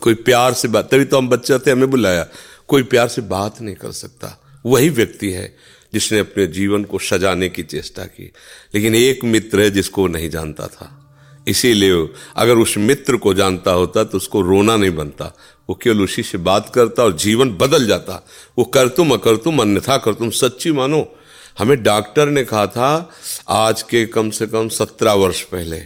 कोई 0.00 0.14
प्यार 0.14 0.52
से 0.52 0.68
बात, 0.68 0.90
तभी 0.90 1.04
तो 1.04 1.18
हम 1.18 1.28
बच्चे 1.28 1.58
थे, 1.58 1.70
हमें 1.70 1.90
बुलाया। 1.90 2.26
कोई 2.68 2.82
प्यार 2.82 3.08
से 3.08 3.22
बात 3.22 3.60
नहीं 3.60 3.74
कर 3.74 3.92
सकता। 3.92 4.42
वही 4.66 4.88
व्यक्ति 4.88 5.30
है 5.30 5.56
जिसने 5.92 6.18
अपने 6.18 6.46
जीवन 6.46 6.84
को 6.84 6.98
सजाने 6.98 7.48
की 7.48 7.62
चेष्टा 7.62 8.04
की। 8.04 8.32
लेकिन 8.74 8.94
एक 8.94 9.24
मित्र 9.24 9.60
है 9.60 9.70
जिसको 9.70 10.06
नहीं 10.06 10.30
जानता 10.30 10.66
था। 10.66 11.02
इसीलिए 11.48 12.08
अगर 12.36 12.56
उस 12.56 12.78
मित्र 12.78 13.16
को 13.16 13.34
जानता 13.34 13.70
होता 13.70 14.04
तो 14.04 14.16
उसको 14.16 14.40
रोना 14.40 14.76
नहीं 14.76 14.90
बनता। 14.90 15.36
वो 15.68 15.74
केवल 15.82 16.02
उसी 16.02 16.22
से 16.22 16.38
बात 16.38 16.72
करता 16.74 17.04
और 17.04 17.16
जीवन 17.16 17.50
बदल 17.50 17.86
जाता। 17.86 18.26
वो 18.58 18.64
कर 18.64 18.88
तुम, 18.88 19.10
अकर 19.10 19.36
तुम, 19.36 19.58
अन्यथा 19.58 19.96
कर 19.96 20.14
तुम, 20.14 20.30
सच्ची 20.30 20.72
मानो। 20.72 21.18
हमें 21.58 21.82
डॉक्टर 21.82 22.26
ने 22.26 22.44
कहा 22.44 22.66
था, 22.66 23.10
आज 23.48 23.82
के 23.82 24.06
कम 24.06 24.30
से 24.30 24.46
कम 24.46 24.68
सत्रह 24.68 25.12
वर्ष 25.12 25.42
पहले। 25.42 25.78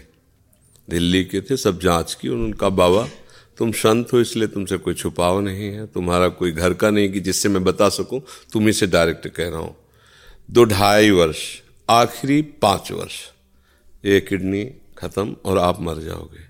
दिल्ली 0.90 1.25
के 1.25 1.40
थे, 1.40 1.57
सब 1.57 1.81
जाँच 1.81 2.14
की 2.14 2.29
उनका 2.29 2.69
बाबा 2.69 3.09
तुम 3.59 3.73
संत 3.73 4.13
हो, 4.13 4.21
इसलिए 4.21 4.49
तुमसे 4.49 4.77
कोई 4.77 4.95
छुपाव 4.95 5.41
नहीं 5.41 5.71
है। 5.73 5.87
तुम्हारा 5.87 6.29
कोई 6.29 6.53
घर 6.53 6.75
का 6.75 6.91
नहीं 6.91 7.13
कि 7.13 7.21
जिससे 7.21 7.49
मैं 7.49 7.63
बता 7.65 7.89
सकूँ, 7.89 8.21
तुम 8.53 8.69
इसे 8.69 8.87
डायरेक्ट 8.87 9.29
कह 9.29 9.49
रहा 9.49 9.61
हूँ। 9.61 9.77
दो 10.49 10.65
ढाई 10.65 11.11
वर्ष, 11.11 11.43
आखिरी 11.89 12.41
पाँच 12.43 12.93
वर्ष, 12.93 13.19
ये 14.05 14.21
किडनी 14.21 14.65
खत्म 14.99 15.37
और 15.45 15.59
आप 15.59 15.81
मर 15.81 15.99
जाओगे। 15.99 16.49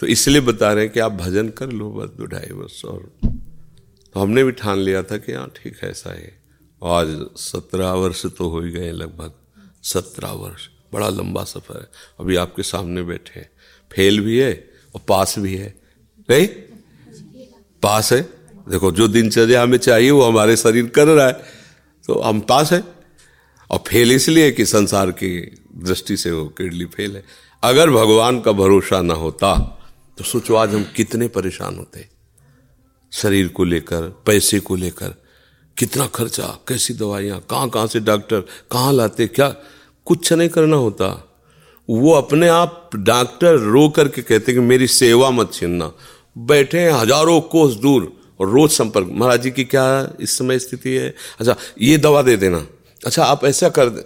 तो 0.00 0.06
इसलिए 0.06 0.40
बता 0.40 0.72
रहे 0.72 0.84
हैं 0.84 0.92
कि 0.92 1.00
आप 1.00 1.12
भजन 1.12 1.48
कर 1.48 1.72
लो 1.72 1.90
बस 1.90 2.10
दो 2.10 2.26
ढाई 2.26 2.52
वर्ष 2.52 2.84
और। 2.84 3.10
तो 3.24 4.20
हमने 4.20 4.44
भी 4.44 4.52
ठान 4.52 4.78
लिया 4.78 5.02
था 5.02 5.16
कि 5.16 5.32
हाँ 5.32 5.50
ठीक 5.56 5.78
है, 5.82 5.90
ऐसा 5.90 6.12
है। 6.12 6.32
आज 6.82 7.08
सत्रह 7.38 7.92
वर्ष 7.92 8.24
तो 8.28 8.48
हो 8.48 8.60
ही 8.60 8.70
गए 8.70 8.90
लगभग, 8.92 9.32
सत्रह 9.82 10.32
वर्ष, 10.32 10.68
बड़ा 10.92 11.08
लंबा 11.08 11.44
सफ़र 11.44 11.78
है। 11.78 11.88
अभी 12.20 12.36
आपके 12.36 12.62
सामने 12.62 13.02
बैठे 13.02 13.40
हैं। 13.40 13.48
फेल 13.90 14.20
भी 14.20 14.38
है 14.38 14.52
और 14.94 15.00
पास 15.08 15.38
भी 15.38 15.54
है। 15.54 15.83
नहीं? 16.30 16.46
पास 17.82 18.12
है। 18.12 18.20
देखो, 18.68 18.92
जो 18.92 19.08
दिनचर्या 19.08 19.62
हमें 19.62 19.78
चाहिए, 19.78 20.10
वो 20.10 20.22
हमारे 20.22 20.56
शरीर 20.56 20.86
कर 20.86 21.06
रहा 21.06 21.26
है। 21.26 21.32
तो 22.06 22.20
हम 22.20 22.40
पास 22.40 22.72
है। 22.72 22.84
और 23.70 23.78
फेल 23.78 24.12
इसलिए 24.12 24.50
कि 24.50 24.66
संसार 24.66 25.10
की 25.10 25.40
दृष्टि 25.76 26.16
से 26.16 26.30
वो 26.30 26.44
किडली 26.44 26.84
फेल 26.84 27.16
है। 27.16 27.24
अगर 27.62 27.90
भगवान 27.90 28.40
का 28.40 28.52
भरोसा 28.52 29.02
ना 29.02 29.14
होता 29.14 29.80
तो 30.18 30.24
सोचो 30.24 30.54
आज 30.54 30.74
हम 30.74 30.86
कितने 30.96 31.28
परेशान 31.28 31.76
होते। 31.76 32.08
शरीर 33.12 33.48
को 33.48 33.64
लेकर, 33.64 34.22
पैसे 34.26 34.60
को 34.60 34.76
लेकर, 34.76 35.22
कितना 35.78 36.06
खर्चा, 36.06 36.58
कैसी 36.68 36.94
दवाइयाँ, 36.94 37.40
कहाँ 37.50 37.70
कहाँ 37.70 37.86
से 37.86 38.00
डॉक्टर, 38.00 38.40
कहाँ 38.72 38.92
लाते, 38.92 39.26
क्या? 39.26 39.48
कुछ 40.04 40.32
नहीं 40.32 40.48
करना 40.48 40.76
होता। 40.76 41.36
वो 41.90 42.12
अपने 42.12 42.48
आप 42.48 42.90
डॉक्टर 42.94 43.56
रो 43.56 43.88
करके 43.88 44.22
कहते 44.22 44.52
कि 44.52 44.58
मेरी 44.58 44.86
सेवा 44.86 45.30
मत 45.30 45.52
छीनना। 45.52 45.92
बैठे 46.36 46.80
हैं 46.80 46.92
हज़ारों 46.92 47.40
कोस 47.40 47.74
दूर 47.74 48.12
और 48.40 48.48
रोज 48.48 48.70
संपर्क। 48.70 49.08
महाराज 49.12 49.42
जी 49.42 49.50
की 49.50 49.64
क्या 49.64 50.14
इस 50.20 50.38
समय 50.38 50.58
स्थिति 50.58 50.90
है? 50.90 51.14
अच्छा 51.40 51.56
ये 51.80 51.98
दवा 51.98 52.22
दे 52.22 52.36
देना। 52.36 52.66
अच्छा 53.06 53.24
आप 53.24 53.44
ऐसा 53.44 53.68
कर 53.68 53.88
दे। 53.88 54.04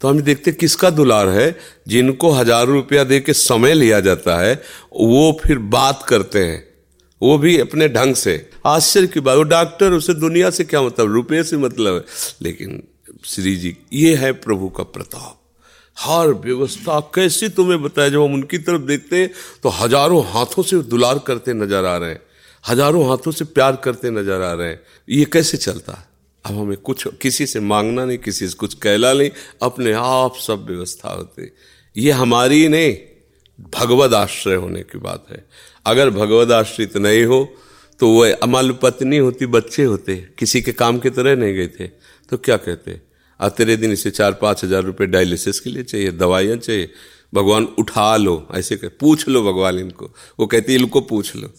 तो 0.00 0.08
हम 0.08 0.20
देखते 0.20 0.52
किसका 0.52 0.90
दुलार 0.90 1.28
है। 1.28 1.54
जिनको 1.88 2.30
हज़ारों 2.30 2.74
रुपया 2.74 3.04
दे 3.04 3.20
के 3.20 3.32
समय 3.32 3.74
लिया 3.74 4.00
जाता 4.00 4.38
है, 4.40 4.54
वो 4.94 5.38
फिर 5.44 5.58
बात 5.58 6.04
करते 6.08 6.44
हैं। 6.44 6.66
वो 7.22 7.38
भी 7.38 7.58
अपने 7.58 7.88
ढंग 7.88 8.14
से। 8.14 8.50
आश्चर्य 8.66 9.06
की 9.06 9.20
बात, 9.20 9.36
वो 9.36 9.42
डॉक्टर, 9.42 9.92
उसे 9.92 10.14
दुनिया 10.14 10.50
से 10.50 10.64
क्या 10.64 10.82
मतलब? 10.82 11.12
रुपये 11.12 11.42
से 11.44 11.56
मतलब 11.56 11.94
है। 11.94 12.04
लेकिन 12.42 12.82
श्री 13.24 13.56
जी, 13.56 13.76
ये 13.92 14.14
है 14.14 14.32
प्रभु 14.32 14.68
का 14.68 14.82
प्रताप। 14.82 15.34
हर 15.98 16.28
व्यवस्था 16.40 16.98
कैसी 17.14 17.48
तुम्हें 17.50 17.82
बताया? 17.82 18.08
जब 18.08 18.22
हम 18.22 18.34
उनकी 18.34 18.58
तरफ़ 18.60 18.82
देखते 18.82 19.16
हैं 19.16 19.30
तो 19.62 19.68
हज़ारों 19.74 20.22
हाथों 20.26 20.62
से 20.62 20.78
दुलार 20.84 21.18
करते 21.26 21.52
नज़र 21.54 21.84
आ 21.84 21.96
रहे 21.96 22.10
हैं। 22.10 22.20
हज़ारों 22.64 23.08
हाथों 23.08 23.32
से 23.32 23.44
प्यार 23.46 23.76
करते 23.84 24.10
नज़र 24.12 24.42
आ 24.42 24.52
रहे 24.52 24.68
हैं। 24.68 24.80
ये 25.08 25.24
कैसे 25.26 25.56
चलता? 25.58 25.92
है 25.92 26.06
अब 26.44 26.58
हमें 26.58 26.76
कुछ 26.78 27.06
किसी 27.22 27.46
से 27.46 27.60
मांगना 27.62 28.04
नहीं, 28.04 28.18
किसी 28.18 28.48
से 28.48 28.56
कुछ 28.56 28.74
कहला 28.76 29.12
नहीं। 29.12 29.30
अपने 29.62 29.92
आप 29.94 30.36
सब 30.38 30.66
व्यवस्था 30.66 31.08
होती 31.10 31.50
ये 31.96 32.10
हमारी 32.12 32.68
नहीं, 32.68 32.94
भगवद 33.72 34.14
आश्रय 34.14 34.54
होने 34.56 34.82
की 34.82 34.98
बात 35.00 35.24
है। 35.30 35.44
अगर 35.86 36.10
भगवद 36.12 36.52
आश्रित 36.52 36.96
नहीं 36.98 37.24
हो 37.24 37.48
तो 38.00 38.08
वह 38.10 38.34
अमल 38.42 38.70
पत्नी 38.82 39.16
होती, 39.18 39.46
बच्चे 39.48 39.84
होते। 39.84 40.16
किसी 40.38 40.60
के 40.62 40.72
काम 40.74 40.98
की 40.98 41.10
तरह 41.10 41.36
नहीं 41.36 41.54
गए 41.54 41.66
थे। 41.70 41.86
तो 42.30 42.36
क्या 42.38 42.56
कहते? 42.58 43.00
आ 43.40 43.48
तेरे 43.48 43.76
दिन 43.76 43.92
इसे 43.92 44.10
चार 44.10 44.32
पाँच 44.32 44.64
हज़ार 44.64 44.82
रुपये 44.82 45.06
डायलिसिस 45.06 45.60
के 45.60 45.70
लिए 45.70 45.82
चाहिए, 45.82 46.10
दवाइयाँ 46.10 46.56
चाहिए। 46.56 46.90
भगवान 47.34 47.64
उठा 47.78 48.16
लो, 48.16 48.48
ऐसे 48.54 48.76
कह, 48.76 48.88
पूछ 49.00 49.28
लो 49.28 49.42
भगवान 49.42 49.78
इनको। 49.78 50.10
वो 50.40 50.46
कहते 50.46 50.74
इनको 50.74 51.00
पूछ 51.00 51.36
लो। 51.36 51.50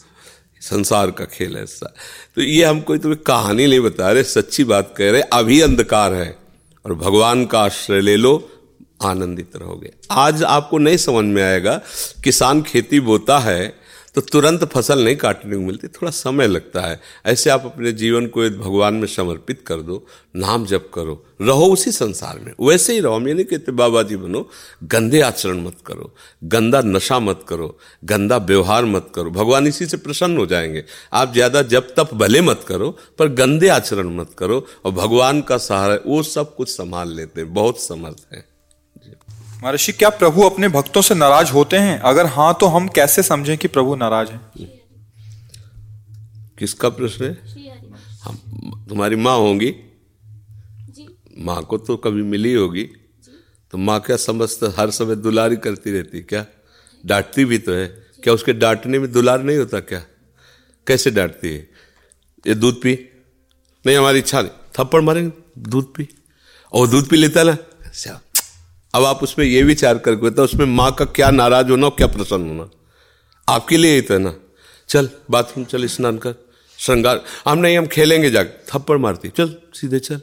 संसार 0.62 1.12
का 1.12 1.26
खेल 1.26 1.56
है 1.58 1.64
ऐसा। 1.64 1.94
तो 2.36 2.42
ये 2.42 2.64
हम 2.64 2.82
कोई 2.82 2.98
तुम्हें 2.98 3.22
कहानी 3.22 3.68
नहीं 3.68 3.80
बता 3.80 4.12
रहे, 4.12 4.24
सच्ची 4.24 4.64
बात 4.64 4.94
कह 4.98 5.12
रहे, 5.12 5.22
अभी 5.22 5.62
अंधकार 5.62 6.14
है। 6.14 6.38
और 6.86 6.94
भगवान 6.94 7.46
का 7.46 7.62
आश्रय 7.62 8.02
ले 8.02 8.16
लो, 8.16 8.50
आनंदित 9.04 9.56
रहोगे। 9.56 9.92
आज 10.12 10.44
आपको 10.44 10.78
नहीं 10.78 10.98
समझ 10.98 11.26
में 11.26 11.44
आएगा, 11.44 11.82
किसान 12.24 12.62
खेती 12.62 13.00
बोता 13.00 13.40
है 13.40 13.79
तो 14.20 14.26
तुरंत 14.26 14.64
फ़सल 14.64 15.04
नहीं 15.04 15.16
काटने 15.16 15.56
को 15.56 15.62
मिलती, 15.62 15.88
थोड़ा 15.88 16.12
समय 16.12 16.48
लगता 16.48 16.82
है। 16.82 17.02
ऐसे 17.26 17.50
आप 17.50 17.66
अपने 17.66 17.92
जीवन 17.92 18.28
को 18.28 18.42
भगवान 18.42 18.94
में 18.94 19.08
समर्पित 19.08 19.64
कर 19.68 19.76
दो, 19.76 20.08
नाम 20.36 20.66
जप 20.66 20.92
करो, 20.94 21.26
रहो 21.42 21.66
उसी 21.66 21.92
संसार 21.92 22.40
में। 22.40 22.68
वैसे 22.68 22.94
ही 22.94 23.00
रहो, 23.00 23.16
हम 23.16 23.28
ये 23.28 23.34
नहीं 23.34 23.46
कहते, 23.46 23.72
बाबा 23.72 24.04
जी 24.04 24.16
बनो, 24.16 24.50
गंदे 24.84 25.22
आचरण 25.22 25.62
मत 25.62 25.78
करो, 25.86 26.16
गंदा 26.44 26.82
नशा 26.82 27.20
मत 27.20 27.46
करो, 27.48 27.78
गंदा 28.06 28.38
व्यवहार 28.38 28.86
मत 28.86 29.12
करो। 29.16 29.32
भगवान 29.32 29.68
इसी 29.68 29.86
से 29.86 29.98
प्रसन्न 29.98 30.38
हो 30.38 30.46
जाएँगे। 30.46 30.86
आप 31.14 31.34
ज़्यादा 31.34 31.62
जब 31.62 31.96
तप 31.96 32.14
भले 32.14 32.42
मत 32.42 32.66
करो, 32.68 32.98
पर 33.20 33.28
गंदे 33.28 33.68
आचरण 33.68 34.16
मत 34.16 34.30
करो 34.38 34.68
और 34.86 34.92
भगवान 34.92 35.42
का 35.42 35.58
सहारा, 35.58 36.00
वो 36.06 36.24
सब 36.24 36.56
कुछ 36.56 36.70
संभाल 36.70 37.16
लेते 37.16 37.42
हैं, 37.42 37.54
बहुत 37.54 37.82
समर्थ 37.82 38.34
है। 38.34 38.49
महर्षि 39.64 39.92
क्या 39.92 40.10
प्रभु 40.10 40.42
अपने 40.42 40.68
भक्तों 40.68 41.02
से 41.02 41.16
नाराज़ 41.16 41.52
होते 41.52 41.78
हैं? 41.78 42.00
अगर 42.00 42.26
हाँ 42.26 42.58
तो 42.60 42.66
हम 42.66 42.88
कैसे 42.88 43.24
समझें 43.24 43.58
कि 43.58 43.68
प्रभु 43.68 43.96
नाराज़ 43.96 44.30
है? 44.30 44.40
किसका 46.60 46.90
प्रश्न 46.90 47.26
है? 47.26 47.38
हम 48.24 48.36
तुम्हारी 48.90 49.16
माँ 49.16 49.38
होंगी? 49.38 49.76
माँ 51.38 51.64
को 51.64 51.78
तो 51.78 51.98
कभी 51.98 52.24
मिली 52.24 52.54
होगी। 52.54 52.84
तो 53.72 53.78
माँ 53.78 54.00
क्या 54.00 54.18
समझता 54.18 54.82
हर 54.82 54.90
समय 54.90 55.16
दुलारी 55.16 55.56
करती 55.56 55.92
रहती 55.92 56.22
क्या? 56.22 56.46
डांटती 57.06 57.46
भी 57.46 57.58
तो 57.58 57.74
है। 57.74 57.88
क्या 58.24 58.34
उसके 58.34 58.54
डांटने 58.54 59.00
में 59.00 59.12
दुलार 59.12 59.44
नहीं 59.44 59.58
होता 59.58 59.80
क्या? 59.80 60.04
कैसे 60.88 61.12
डांटती 61.12 61.48
है? 61.48 61.70
ये 62.48 62.56
दूध 62.56 62.82
पी। 62.82 63.10
नहीं 63.86 63.98
हमारी 63.98 64.20
इच्छा 64.20 64.42
नहीं। 64.42 64.52
थप्पड़ 64.80 65.02
मारेंगे 65.02 65.62
दूध 65.70 65.94
पी। 65.96 66.08
और 66.74 66.88
दूध 66.88 67.10
पी 67.10 67.18
लेता 67.18 67.44
ना? 67.44 67.52
अच्छा। 67.52 68.22
अब 68.94 69.06
आप 69.06 69.24
उसमें 69.24 69.46
ये 69.46 69.64
विचार 69.64 69.98
करके 69.98 70.30
तो 70.30 70.44
उसमें 70.44 70.66
माँ 70.66 70.92
का 70.92 71.06
क्या 71.06 71.32
नाराज़ 71.32 71.70
होना 71.70 71.88
और 71.88 71.96
क्या 71.98 72.08
प्रसन्न 72.08 72.48
होना? 72.48 72.70
आपके 73.50 73.78
लिए 73.78 73.96
ही 73.96 74.02
तो 74.02 74.14
है 74.14 74.20
ना। 74.20 74.36
चल, 74.88 75.10
बाथरूम 75.32 75.66
चल, 75.66 75.86
स्नान 75.86 76.18
कर, 76.18 76.36
श्रृंगार। 76.78 77.26
हम 77.48 77.58
नहीं, 77.58 77.78
हम 77.78 77.88
खेलेंगे 77.88 78.30
जाकर 78.30 78.66
थप्पड़ 78.68 78.98
मारती 78.98 79.30
चल, 79.30 79.56
सीधे 79.74 80.00
चल। 80.00 80.16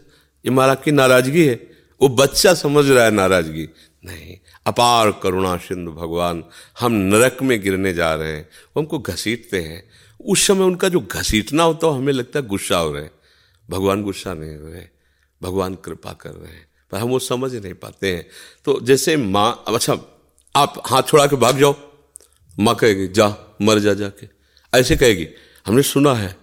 ये 0.45 0.51
महाराज 0.51 0.77
की 0.85 0.91
नाराज़गी 0.91 1.47
है। 1.47 1.71
वो 2.01 2.09
बच्चा 2.09 2.55
समझ 2.55 2.91
रहा 2.91 3.05
है 3.05 3.11
नाराज़गी। 3.11 3.69
नहीं, 4.05 4.37
अपार 4.67 5.21
करुणा 5.23 5.57
सिंधु 5.57 5.93
भगवान, 5.93 6.45
हम 6.81 6.93
नरक 6.93 7.37
में 7.43 7.63
गिरने 7.63 7.95
जा 7.95 8.15
रहे 8.15 8.33
हैं। 8.33 8.43
वो 8.43 8.81
हमको 8.81 8.99
घसीटते 8.99 9.61
हैं। 9.63 9.91
उस 10.25 10.47
समय 10.47 10.65
उनका 10.65 10.89
जो 10.89 11.01
घसीटना 11.01 11.63
होता 11.63 11.87
है 11.87 11.95
हमें 11.95 12.13
लगता 12.13 12.39
है 12.39 12.47
गुस्सा 12.47 12.79
हो 12.79 12.93
रहे 12.93 13.03
हैं। 13.03 13.11
भगवान 13.71 14.03
गुस्सा 14.03 14.35
नहीं 14.35 14.57
हो 14.57 14.69
रहे। 14.69 14.83
भगवान 15.43 15.75
कृपा 15.75 16.13
कर 16.13 16.31
रहे 16.31 16.53
हैं। 16.53 16.66
पर 16.91 16.99
हम 16.99 17.09
वो 17.09 17.19
समझ 17.19 17.55
नहीं 17.55 17.75
पाते 17.75 18.15
हैं। 18.15 18.27
तो 18.65 18.81
जैसे 18.83 19.17
माँ 19.17 19.65
अच्छा 19.69 19.99
आप 20.57 20.83
हाथ 20.87 21.03
छोड़ा 21.03 21.27
के 21.27 21.37
भाग 21.37 21.59
जाओ। 21.59 21.75
माँ 22.59 22.75
कहेगी, 22.75 23.09
जा, 23.09 23.57
मर 23.63 23.79
जा 23.79 23.95
जाके। 23.95 24.29
ऐसे 24.79 24.97
कहेगी, 24.97 25.27
हमने 25.67 25.83
सुना 25.83 26.15
है। 26.15 26.37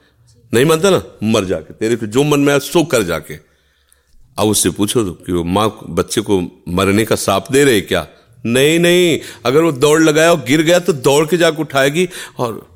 नहीं 0.54 0.66
मानता 0.66 0.90
ना, 0.90 1.04
मर 1.24 1.46
जाके, 1.46 1.74
तेरे 1.74 1.96
को 1.96 2.06
जो 2.06 2.24
मन 2.24 2.40
में 2.40 2.50
आया 2.50 2.60
सो 2.60 2.84
कर 2.84 3.04
जाके। 3.04 3.34
अब 4.38 4.48
उससे 4.48 4.70
पूछो 4.70 5.04
तो 5.04 5.12
कि 5.12 5.32
वो 5.32 5.44
माँ 5.44 5.80
बच्चे 5.90 6.22
को 6.22 6.42
मरने 6.70 7.06
का 7.06 7.16
साप 7.16 7.52
दे 7.52 7.64
रहे 7.64 7.82
क्या? 7.82 8.08
नहीं 8.46 8.80
नहीं, 8.80 9.20
अगर 9.46 9.62
वो 9.62 9.72
दौड़ 9.72 10.02
लगाया 10.02 10.32
और 10.32 10.44
गिर 10.44 10.62
गया 10.62 10.80
तो 10.80 10.94
दौड़ 10.94 11.26
के 11.28 11.38
जाकर 11.38 11.58
उठाएगी 11.58 12.10
और 12.38 12.68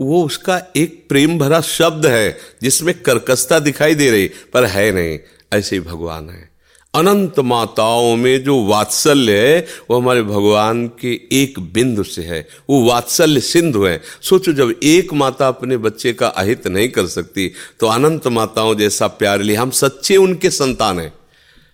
वो 0.00 0.24
उसका 0.24 0.60
एक 0.76 1.06
प्रेम 1.08 1.38
भरा 1.38 1.60
शब्द 1.60 2.06
है 2.06 2.38
जिसमें 2.62 2.94
कर्कशता 3.02 3.58
दिखाई 3.58 3.94
दे 3.94 4.10
रही, 4.10 4.30
पर 4.52 4.64
है 4.64 4.90
नहीं, 4.92 5.18
ऐसे 5.52 5.76
ही 5.76 5.80
भगवान 5.80 6.30
है। 6.30 6.53
अनंत 6.94 7.38
माताओं 7.40 8.14
में 8.16 8.42
जो 8.44 8.58
वात्सल्य 8.64 9.38
है, 9.38 9.66
वो 9.90 9.98
हमारे 10.00 10.22
भगवान 10.22 10.86
के 11.00 11.12
एक 11.32 11.58
बिंदु 11.72 12.02
से 12.02 12.22
है। 12.22 12.46
वो 12.70 12.82
वात्सल्य 12.84 13.40
सिंधु 13.40 13.84
है। 13.84 14.00
सोचो, 14.22 14.52
जब 14.52 14.74
एक 14.82 15.12
माता 15.12 15.48
अपने 15.48 15.76
बच्चे 15.76 16.12
का 16.12 16.26
अहित 16.26 16.66
नहीं 16.66 16.88
कर 16.88 17.06
सकती 17.06 17.50
तो 17.80 17.86
अनंत 17.86 18.26
माताओं 18.28 18.74
जैसा 18.74 19.06
प्यार 19.06 19.42
लिए 19.42 19.56
हम 19.56 19.70
सच्चे 19.70 20.16
उनके 20.16 20.50
संतान 20.50 21.00
हैं। 21.00 21.12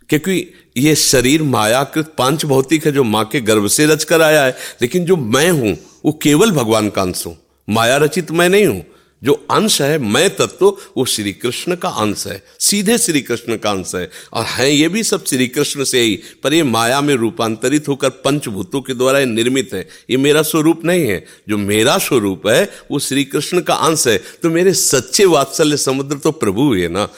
क्योंकि 0.09 0.55
ये 0.77 0.95
शरीर 0.95 1.43
मायाकृत 1.43 2.13
पाँच 2.19 2.45
भौतिक 2.45 2.87
है, 2.87 2.93
जो 2.93 3.05
माँ 3.05 3.25
के 3.25 3.41
गर्भ 3.41 3.67
से 3.67 3.87
रच 3.87 4.05
कर 4.05 4.23
आया 4.23 4.45
है। 4.45 4.57
लेकिन 4.83 5.05
जो 5.05 5.17
मैं 5.17 5.51
हूँ, 5.51 5.77
वो 6.05 6.13
केवल 6.23 6.51
भगवान 6.51 6.89
का 6.89 7.03
अंश 7.03 7.27
हूँ। 7.27 7.37
माया 7.69 7.97
रचित 7.97 8.31
मैं 8.31 8.49
नहीं 8.49 8.67
हूँ। 8.67 8.85
जो 9.25 9.47
अंश 9.51 9.83
है, 9.83 9.99
मैं 9.99 10.37
तत्व, 10.37 10.77
वो 10.97 11.05
श्री 11.05 11.33
कृष्ण 11.33 11.77
का 11.77 11.89
अंश 11.89 12.27
है। 12.27 12.43
सीधे 12.61 12.99
श्री 12.99 13.21
कृष्ण 13.23 13.57
का 13.57 13.71
अंश 13.71 13.95
है। 13.95 14.11
और 14.33 14.45
है 14.45 14.75
ये 14.75 14.89
भी 14.89 15.03
सब 15.03 15.25
श्री 15.25 15.49
कृष्ण 15.49 15.85
से 15.85 16.01
ही, 16.01 16.21
पर 16.43 16.55
ये 16.55 16.63
माया 16.63 17.01
में 17.01 17.15
रूपांतरित 17.15 17.89
होकर 17.89 18.11
पंचभूतों 18.11 18.81
के 18.81 18.95
द्वारा 18.95 19.25
निर्मित 19.25 19.71
है। 19.75 19.89
ये 20.11 20.17
मेरा 20.17 20.43
स्वरूप 20.43 20.85
नहीं 20.85 21.07
है। 21.07 21.25
जो 21.49 21.59
मेरा 21.59 21.99
स्वरूप 21.99 22.47
है, 22.47 22.71
वो 22.91 22.99
श्री 22.99 23.25
कृष्ण 23.25 23.61
का 23.61 23.75
अंश 23.75 24.07
है। 24.07 24.23
तो 24.43 24.51
मेरे 24.51 24.75
सच्चे 24.75 25.25
वात्सल्य 25.25 25.77
समुद्र 25.77 26.17
तो 26.17 26.31
प्रभु 26.33 26.63
हुए 26.63 26.89
ना। 26.89 27.09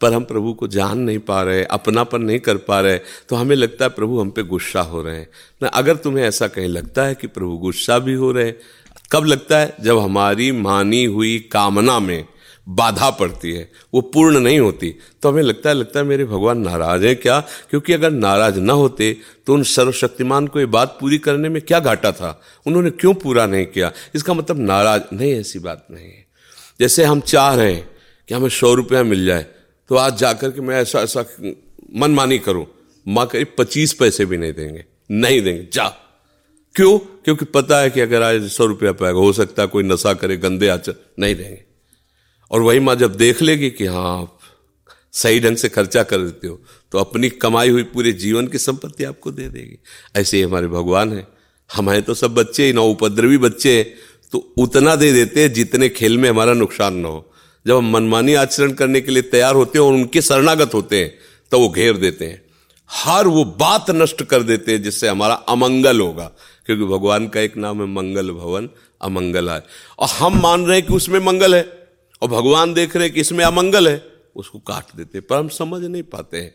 पर 0.00 0.12
हम 0.12 0.24
प्रभु 0.24 0.52
को 0.52 0.68
जान 0.68 0.98
नहीं 0.98 1.18
पा 1.18 1.42
रहे 1.42 1.64
अपनापन 1.64 2.22
नहीं 2.22 2.38
कर 2.38 2.56
पा 2.56 2.80
रहे 2.80 2.98
तो 3.28 3.36
हमें 3.36 3.54
लगता 3.56 3.84
है 3.84 3.88
प्रभु 3.88 4.20
हम 4.20 4.30
पे 4.30 4.42
गुस्सा 4.42 4.80
हो 4.80 5.02
रहे 5.02 5.16
हैं। 5.16 5.28
अगर 5.74 5.96
तुम्हें 5.96 6.24
ऐसा 6.24 6.46
कहीं 6.48 6.68
लगता 6.68 7.04
है 7.04 7.14
कि 7.14 7.26
प्रभु 7.26 7.56
गुस्सा 7.56 7.98
भी 7.98 8.14
हो 8.14 8.32
रहे 8.32 8.52
कब 9.12 9.24
लगता 9.24 9.58
है? 9.58 9.76
जब 9.80 9.98
हमारी 9.98 10.52
मानी 10.52 11.04
हुई 11.04 11.38
कामना 11.52 11.98
में 12.00 12.24
बाधा 12.68 13.10
पड़ती 13.10 13.52
है, 13.52 13.72
वो 13.94 14.00
पूर्ण 14.00 14.40
नहीं 14.40 14.58
होती। 14.60 14.94
तो 15.22 15.28
हमें 15.28 15.42
लगता 15.42 15.68
है 15.68 15.74
लगता 15.74 16.00
है 16.00 16.06
मेरे 16.06 16.24
भगवान 16.24 16.58
नाराज़ 16.58 17.06
हैं 17.06 17.16
क्या? 17.16 17.40
क्योंकि 17.70 17.92
अगर 17.92 18.10
नाराज़ 18.10 18.58
ना 18.60 18.72
होते 18.72 19.16
तो 19.46 19.54
उन 19.54 19.62
सर्वशक्तिमान 19.62 20.46
को 20.46 20.60
ये 20.60 20.66
बात 20.66 20.96
पूरी 21.00 21.18
करने 21.18 21.48
में 21.48 21.62
क्या 21.62 21.80
घाटा 21.80 22.12
था? 22.12 22.42
उन्होंने 22.66 22.90
क्यों 22.90 23.14
पूरा 23.14 23.46
नहीं 23.46 23.66
किया? 23.66 23.92
इसका 24.14 24.34
मतलब 24.34 24.58
नाराज़ 24.58 25.02
नहीं, 25.12 25.32
ऐसी 25.32 25.58
बात 25.58 25.86
नहीं 25.90 26.06
है। 26.06 26.26
जैसे 26.80 27.04
हम 27.04 27.20
चाह 27.20 27.54
रहे 27.54 27.72
हैं 27.72 27.90
कि 28.28 28.34
हमें 28.34 28.48
सौ 28.48 28.74
रुपया 28.74 29.02
मिल 29.02 29.26
जाए 29.26 29.46
तो 29.88 29.96
आज 29.96 30.18
जाकर 30.18 30.50
के 30.50 30.60
मैं 30.60 30.76
ऐसा 30.76 31.00
ऐसा 31.00 31.24
मनमानी 31.96 32.38
करूँ। 32.38 32.66
माँ 33.08 33.26
करीब 33.26 33.46
पच्चीस 33.58 33.92
पैसे 33.92 34.24
भी 34.24 34.36
नहीं 34.36 34.52
देंगे। 34.52 34.84
नहीं 35.10 35.42
देंगे। 35.42 35.68
जा। 35.72 36.01
क्यों? 36.76 36.98
क्योंकि 36.98 37.44
पता 37.44 37.80
है 37.80 37.90
कि 37.90 38.00
अगर 38.00 38.22
आज 38.22 38.48
सौ 38.50 38.66
रुपया 38.66 38.92
पाएगा 38.92 39.18
हो 39.18 39.32
सकता 39.32 39.62
है 39.62 39.68
कोई 39.68 39.82
नशा 39.82 40.12
करे, 40.14 40.36
गंदे 40.36 40.68
आचर 40.68 40.94
नहीं 41.18 41.34
देंगे। 41.34 41.60
और 42.50 42.60
वही 42.60 42.80
माँ 42.80 42.94
जब 42.96 43.14
देख 43.14 43.42
लेगी 43.42 43.70
कि 43.70 43.86
हाँ 43.86 44.20
आप 44.20 44.38
सही 45.12 45.40
ढंग 45.40 45.56
से 45.56 45.68
खर्चा 45.68 46.02
कर 46.02 46.18
देते 46.18 46.48
हो 46.48 46.60
तो 46.92 46.98
अपनी 46.98 47.28
कमाई 47.30 47.68
हुई 47.68 47.82
पूरे 47.84 48.12
जीवन 48.12 48.46
की 48.48 48.58
संपत्ति 48.58 49.04
आपको 49.04 49.30
दे 49.30 49.48
देगी। 49.48 49.78
ऐसे 50.16 50.36
ही 50.36 50.42
हमारे 50.42 50.66
भगवान 50.66 51.12
है। 51.12 51.26
हमारे 51.70 52.00
तो 52.00 52.14
सब 52.14 52.34
बच्चे 52.34 52.66
ही, 52.66 52.72
ना 52.72 52.80
उपद्रवी 52.80 53.38
बच्चे 53.38 53.76
हैं। 53.78 53.86
तो 54.32 54.38
उतना 54.58 54.94
दे 54.96 55.12
देते 55.12 55.42
हैं 55.42 55.52
जितने 55.52 55.88
खेल 55.88 56.16
में 56.18 56.28
हमारा 56.30 56.52
नुकसान 56.54 56.94
ना 56.94 57.08
हो। 57.08 57.32
जब 57.66 57.76
हम 57.76 57.90
मनमानी 57.90 58.34
आचरण 58.34 58.72
करने 58.72 59.00
के 59.00 59.12
लिए 59.12 59.22
तैयार 59.22 59.54
होते 59.54 59.78
हैं 59.78 59.86
और 59.86 59.92
उनके 59.92 60.22
शरणागत 60.22 60.74
होते 60.74 61.00
हैं 61.00 61.12
तो 61.52 61.60
वो 61.60 61.68
घेर 61.68 61.96
देते 61.96 62.26
हैं। 62.26 62.40
हर 62.90 63.26
वो 63.26 63.44
बात 63.58 63.90
नष्ट 63.90 64.22
कर 64.22 64.42
देते 64.42 64.72
हैं 64.72 64.82
जिससे 64.82 65.08
हमारा 65.08 65.34
अमंगल 65.34 66.00
होगा। 66.00 66.30
क्योंकि 66.66 66.84
भगवान 66.84 67.28
का 67.28 67.40
एक 67.40 67.56
नाम 67.56 67.80
है 67.80 67.86
मंगल 67.86 68.30
भवन, 68.30 68.68
अमंगल 69.02 69.50
है। 69.50 69.64
और 69.98 70.08
हम 70.08 70.40
मान 70.42 70.66
रहे 70.66 70.78
हैं 70.78 70.86
कि 70.86 70.94
उसमें 70.94 71.20
मंगल 71.20 71.54
है, 71.54 71.88
और 72.22 72.28
भगवान 72.28 72.74
देख 72.74 72.96
रहे 72.96 73.04
हैं 73.04 73.14
कि 73.14 73.20
इसमें 73.20 73.44
अमंगल 73.44 73.88
है, 73.88 74.04
उसको 74.36 74.58
काट 74.58 74.96
देते 74.96 75.20
पर 75.20 75.36
हम 75.36 75.48
समझ 75.48 75.84
नहीं 75.84 76.02
पाते 76.02 76.40
हैं। 76.40 76.54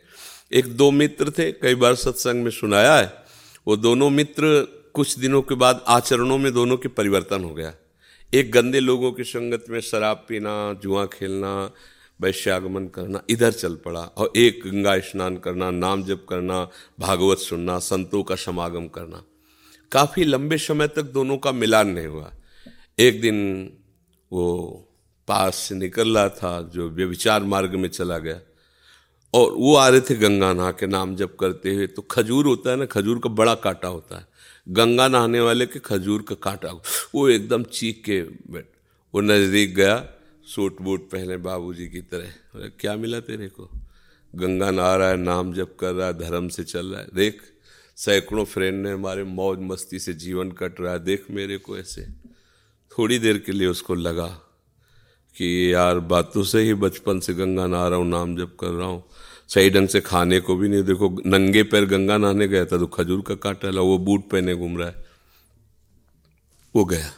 एक 0.53 0.77
दो 0.77 0.91
मित्र 0.91 1.29
थे, 1.29 1.51
कई 1.51 1.75
बार 1.75 1.95
सत्संग 1.95 2.43
में 2.43 2.51
सुनाया 2.51 2.95
है, 2.95 3.23
वो 3.67 3.77
दोनों 3.77 4.09
मित्र 4.09 4.67
कुछ 4.93 5.19
दिनों 5.19 5.41
के 5.41 5.55
बाद 5.55 5.83
आचरणों 5.87 6.37
में 6.37 6.53
दोनों 6.53 6.77
के 6.77 6.87
परिवर्तन 6.87 7.43
हो 7.43 7.53
गया। 7.53 7.73
एक 8.33 8.51
गंदे 8.51 8.79
लोगों 8.79 9.11
की 9.11 9.23
संगत 9.23 9.65
में 9.69 9.79
शराब 9.79 10.25
पीना, 10.29 10.79
जुआ 10.83 11.05
खेलना 11.05 11.71
वैश्यागमन 12.21 12.87
करना, 12.87 13.21
इधर 13.29 13.51
चल 13.51 13.75
पड़ा, 13.75 13.99
और 13.99 14.33
एक 14.35 14.61
गंगा 14.65 14.99
स्नान 14.99 15.37
करना, 15.37 15.71
नाम 15.71 16.03
जप 16.03 16.25
करना, 16.29 16.67
भागवत 16.99 17.37
सुनना, 17.37 17.79
संतों 17.79 18.23
का 18.23 18.35
समागम 18.35 18.87
करना। 18.87 19.23
काफ़ी 19.91 20.23
लंबे 20.23 20.57
समय 20.57 20.87
तक 20.87 21.03
दोनों 21.11 21.37
का 21.37 21.51
मिलान 21.51 21.87
नहीं 21.87 22.07
हुआ। 22.07 22.31
एक 22.99 23.21
दिन 23.21 23.37
वो 24.31 24.45
पास 25.27 25.55
से 25.55 25.75
निकल 25.75 26.17
रहा 26.17 26.29
था, 26.29 26.61
जो 26.63 26.89
व्यविचार 26.89 27.43
मार्ग 27.43 27.75
में 27.75 27.87
चला 27.89 28.17
गया, 28.17 28.39
और 29.33 29.53
वो 29.53 29.75
आ 29.75 29.87
रहे 29.89 30.01
थे 30.01 30.15
गंगा 30.15 30.51
नहा 30.53 30.71
के 30.71 30.87
नाम 30.87 31.15
जप 31.15 31.35
करते 31.39 31.73
हुए। 31.75 31.87
तो 31.87 32.01
खजूर 32.01 32.45
होता 32.45 32.71
है 32.71 32.75
ना, 32.75 32.85
खजूर 32.85 33.19
का 33.19 33.29
बड़ा 33.29 33.55
कांटा 33.55 33.87
होता 33.87 34.17
है। 34.17 34.27
गंगा 34.67 35.07
नहाने 35.07 35.39
वाले 35.39 35.65
के 35.65 35.79
खजूर 35.79 36.21
का 36.21 36.35
कांटा, 36.35 36.71
वो 37.15 37.27
एकदम 37.29 37.63
चीख 37.63 38.01
के 38.05 38.21
बैठ, 38.51 38.65
वो 39.13 39.21
नज़दीक 39.21 39.75
गया, 39.75 40.05
सूट 40.47 40.81
बूट 40.81 41.09
पहने 41.09 41.37
बाबूजी 41.37 41.87
की 41.87 42.01
तरह। 42.01 42.69
क्या 42.79 42.95
मिला 42.95 43.19
तेरे 43.19 43.47
को? 43.47 43.69
गंगा 44.33 44.71
नहा 44.71 44.95
रहा 44.95 45.09
है, 45.09 45.17
नाम 45.17 45.53
जप 45.53 45.75
कर 45.79 45.93
रहा 45.93 46.07
है, 46.07 46.17
धर्म 46.19 46.47
से 46.47 46.63
चल 46.63 46.87
रहा 46.87 47.01
है। 47.01 47.07
देख 47.15 47.41
सैकड़ों 47.97 48.43
फ्रेंड 48.45 48.81
ने 48.83 48.91
हमारे 48.91 49.23
मौज 49.23 49.59
मस्ती 49.61 49.99
से 49.99 50.13
जीवन 50.15 50.51
कट 50.51 50.81
रहा 50.81 50.91
है। 50.93 50.99
देख 50.99 51.25
मेरे 51.31 51.57
को 51.57 51.77
ऐसे 51.77 52.01
थोड़ी 52.91 53.17
देर 53.19 53.37
के 53.37 53.51
लिए 53.51 53.67
उसको 53.67 53.95
लगा 53.95 54.27
कि 55.35 55.73
यार 55.73 55.99
बातों 56.11 56.43
से 56.43 56.61
ही 56.61 56.73
बचपन 56.75 57.19
से 57.19 57.33
गंगा 57.33 57.65
नहा 57.67 57.87
रहा 57.87 57.97
हूँ, 57.99 58.07
नाम 58.07 58.35
जप 58.37 58.55
कर 58.59 58.69
रहा 58.69 58.87
हूँ। 58.87 59.03
सही 59.49 59.69
ढंग 59.69 59.87
से 59.87 60.01
खाने 60.01 60.39
को 60.39 60.55
भी 60.55 60.69
नहीं, 60.69 60.83
देखो, 60.83 61.09
नंगे 61.25 61.63
पैर 61.63 61.85
गंगा 61.85 62.17
नहाने 62.17 62.47
गया 62.47 62.65
था 62.65 62.77
तो 62.77 62.87
खजूर 62.87 63.21
का 63.27 63.35
काटा 63.37 63.69
ला, 63.69 63.81
वो 63.81 63.97
बूट 63.97 64.29
पहने 64.29 64.55
घूम 64.55 64.77
रहा 64.77 64.87
है। 64.87 65.05
वो 66.75 66.85
गया, 66.85 67.11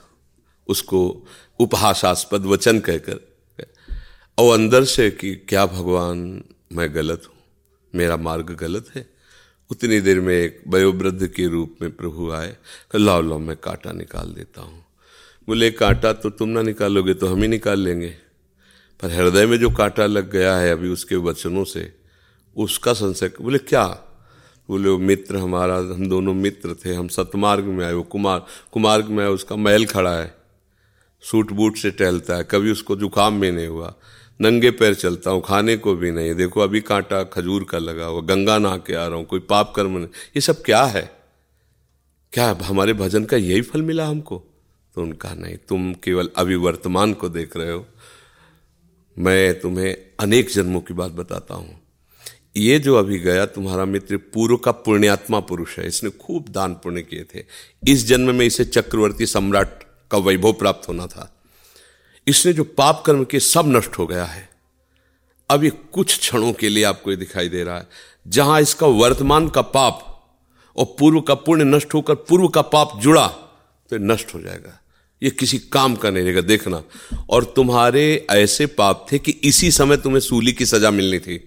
उसको 0.68 1.28
उपहासास्पद 1.60 2.46
वचन 2.46 2.80
कहकर 2.80 3.20
और 4.38 4.54
अंदर 4.54 4.84
से 4.86 5.10
कि 5.12 5.36
क्या 5.50 5.66
भगवान, 5.68 6.44
मैं 6.74 6.94
गलत 6.96 7.24
हूँ? 7.28 7.36
मेरा 7.94 8.18
मार्ग 8.18 8.56
गलत 8.58 8.96
है? 8.96 9.19
उतनी 9.72 10.00
देर 10.00 10.20
में 10.20 10.34
एक 10.34 10.62
वयोवृद्ध 10.68 11.28
के 11.28 11.48
रूप 11.48 11.76
में 11.82 11.92
प्रभु 11.92 12.32
आए 12.32 12.56
लाओ 12.96 13.22
लाओ, 13.22 13.40
मैं 13.40 13.58
कांटा 13.58 13.92
निकाल 13.92 14.28
देता 14.28 14.62
हूँ। 14.62 14.86
बोले, 15.48 15.72
कांटा 15.72 16.14
तो 16.14 16.30
तुम 16.30 16.50
ना 16.50 16.62
निकालोगे 16.62 17.14
तो 17.14 17.28
हम 17.28 17.42
ही 17.42 17.48
निकाल 17.48 17.80
लेंगे। 17.80 18.16
पर 19.00 19.12
हृदय 19.12 19.46
में 19.46 19.58
जो 19.60 19.70
कांटा 19.70 20.06
लग 20.06 20.32
गया 20.32 20.58
है 20.58 20.72
अभी 20.72 20.90
उसके 20.90 21.16
वचनों 21.16 21.64
से, 21.64 21.94
उसका 22.58 22.94
संशय 22.94 23.32
बोले, 23.42 23.58
क्या? 23.58 23.86
बोले, 24.70 24.90
वो 24.90 24.98
मित्र 24.98 25.38
हमारा, 25.38 25.76
हम 25.76 26.10
दोनों 26.10 26.34
मित्र 26.34 26.76
थे, 26.86 26.94
हम 26.94 27.08
सतमार्ग 27.08 27.64
में 27.64 27.86
आए, 27.86 27.94
वो 27.94 28.04
कुमार, 28.04 28.46
कुमार्ग 28.72 29.06
में 29.06 29.24
आए, 29.24 29.30
उसका 29.30 29.56
महल 29.56 29.86
खड़ा 29.86 30.16
है। 30.18 30.36
सूट 31.22 31.52
बूट 31.52 31.78
से 31.78 31.92
टहलता 31.92 32.36
है, 32.36 32.44
कभी 32.44 32.72
उसको 32.72 32.96
जुकाम 32.96 33.42
भी 33.42 33.52
नहीं 33.52 33.68
हुआ। 33.68 33.94
नंगे 34.42 34.72
पैर 34.72 34.94
चलता 34.94 35.32
हूँ, 35.32 35.42
खाने 35.46 35.78
को 35.78 35.96
भी 35.96 36.12
नहीं। 36.12 36.34
देखो, 36.34 36.62
अभी 36.62 36.82
कांटा 36.82 37.24
खजूर 37.24 37.64
का 37.64 37.78
लगा 37.78 38.06
हुआ, 38.06 38.22
गंगा 38.22 38.58
नहा 38.58 38.78
के 38.78 38.94
आ 38.94 39.08
रहा 39.08 39.18
हूँ, 39.18 39.26
कोई 39.26 39.40
पाप 39.40 39.74
कर्म 39.76 39.98
नहीं। 39.98 40.08
ये 40.08 40.42
सब 40.42 40.62
क्या 40.62 40.84
है? 40.84 41.12
क्या 42.34 42.58
हमारे 42.64 42.94
भजन 42.94 43.26
का 43.26 43.38
यही 43.38 43.62
फल 43.62 43.82
मिला 43.82 44.08
हमको? 44.08 44.44
तो 44.96 45.02
उनका 45.02 45.34
नहीं। 45.34 45.58
तुम 45.58 45.94
केवल 45.94 46.30
अभी 46.36 46.56
वर्तमान 46.56 47.14
को 47.14 47.30
देख 47.30 47.58
रहे 47.58 47.72
हो। 47.72 47.86
मैं 49.18 49.60
तुम्हें 49.60 49.98
अनेक 50.20 50.50
जन्मों 50.50 50.82
की 50.82 50.94
बात 50.94 51.12
बताता 51.12 51.54
हूँ। 51.54 51.82
ये 52.58 52.80
जो 52.80 52.96
अभी 52.96 53.20
गया, 53.20 53.46
तुम्हारा 53.46 53.86
मित्र 53.86 54.18
पूर्व 54.18 54.58
का 54.58 54.72
पुण्यात्मा 54.72 55.40
पुरुष 55.40 55.80
है। 55.80 55.88
इसने 55.88 56.10
खूब 56.10 56.50
दान 56.50 56.74
पुण्य 56.74 57.02
किए 57.02 57.26
थे। 57.36 57.44
इस 57.88 58.08
जन्म 58.08 58.36
में 58.36 58.46
इसे 58.46 58.66
चक्रवर्ती 58.66 59.26
सम्राट 59.26 59.84
का 60.12 60.18
वैभव 60.18 60.54
प्राप्त 60.54 60.88
होना 60.88 61.08
था। 61.08 61.39
इसने 62.30 62.54
जो 62.54 62.64
पाप 62.64 63.04
कर्म 63.06 63.24
किए 63.24 63.40
सब 63.40 63.68
नष्ट 63.68 63.98
हो 64.00 64.08
गया 64.08 64.26
है। 64.26 64.48
अब 65.50 65.64
ये 65.64 65.70
कुछ 65.94 66.18
क्षणों 66.20 66.52
के 66.54 66.70
लिए 66.70 66.84
आपको 66.84 67.12
ये 67.12 67.18
दिखाई 67.18 67.50
दे 67.50 67.64
रहा 67.64 67.78
है, 67.78 67.88
जहाँ 68.26 68.62
इसका 68.62 68.88
वर्तमान 68.88 69.48
का 69.50 69.62
पाप 69.62 70.06
और 70.76 70.86
पूर्व 71.00 71.22
का 71.22 71.34
पुण्य 71.36 71.64
नष्ट 71.66 71.94
होकर 71.94 72.16
पूर्व 72.16 72.48
का 72.48 72.62
पाप 72.64 73.00
जुड़ा 73.02 73.28
तो 73.92 73.98
नष्ट 73.98 74.34
हो 74.36 74.42
जाएगा। 74.42 74.80
ये 75.22 75.30
किसी 75.30 75.58
काम 75.74 75.96
का 75.96 76.10
नहीं 76.10 76.24
रहेगा, 76.24 76.42
देखना। 76.42 76.82
और 77.30 77.44
तुम्हारे 77.56 78.26
ऐसे 78.32 78.66
पाप 78.66 79.06
थे 79.12 79.20
कि 79.20 79.32
इसी 79.44 79.72
समय 79.72 79.98
तुम्हें 79.98 80.20
सूली 80.20 80.54
की 80.54 80.66
सजा 80.66 80.92
मिलनी 80.92 81.20
थी। 81.20 81.38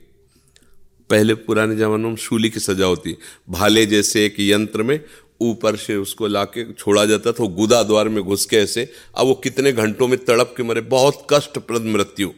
पहले 1.11 1.35
पुराने 1.37 1.77
जमानों 1.77 2.09
में 2.09 2.17
सूली 2.17 2.51
की 2.51 2.61
सजा 2.61 2.87
होती, 2.87 3.17
भाले 3.49 3.85
जैसे 3.87 4.25
एक 4.27 4.37
यंत्र 4.41 4.83
में 4.83 4.99
ऊपर 5.43 5.77
से 5.77 5.97
उसको 5.97 6.27
लाके 6.27 6.65
छोड़ा 6.73 7.05
जाता 7.05 7.33
था 7.33 7.47
गुदा 7.53 7.83
द्वार 7.83 8.09
में 8.09 8.23
घुस 8.23 8.45
के 8.47 8.57
ऐसे। 8.57 8.89
अब 9.15 9.27
वो 9.27 9.35
कितने 9.35 9.73
घंटों 9.73 10.09
में 10.09 10.19
तड़प 10.19 10.55
के 10.57 10.63
मरे, 10.63 10.81
बहुत 10.83 11.27
कष्टप्रद 11.33 11.83
मृत्यु। 11.87 12.29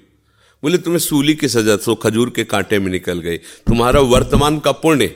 बोले, 0.62 0.78
तुम्हें 0.78 0.98
सूली 1.00 1.34
की 1.34 1.48
सजा 1.48 1.76
तो 1.76 1.94
खजूर 1.96 2.30
के 2.30 2.44
कांटे 2.44 2.78
में 2.78 2.90
निकल 2.92 3.18
गई। 3.20 3.36
तुम्हारा 3.36 4.00
वर्तमान 4.02 4.58
का 4.58 4.72
पुण्य 4.74 5.14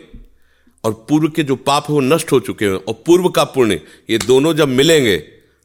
और 0.85 0.93
पूर्व 1.09 1.29
के 1.29 1.43
जो 1.43 1.57
पाप 1.57 1.89
है, 1.89 1.95
वो 1.95 2.01
नष्ट 2.03 2.33
हो 2.33 2.41
चुके 2.41 2.65
हैं 2.65 2.73
और 2.75 3.03
पूर्व 3.07 3.29
का 3.29 3.45
पुण्य, 3.47 3.81
ये 4.11 4.19
दोनों 4.19 4.55
जब 4.55 4.69
मिलेंगे 4.71 5.17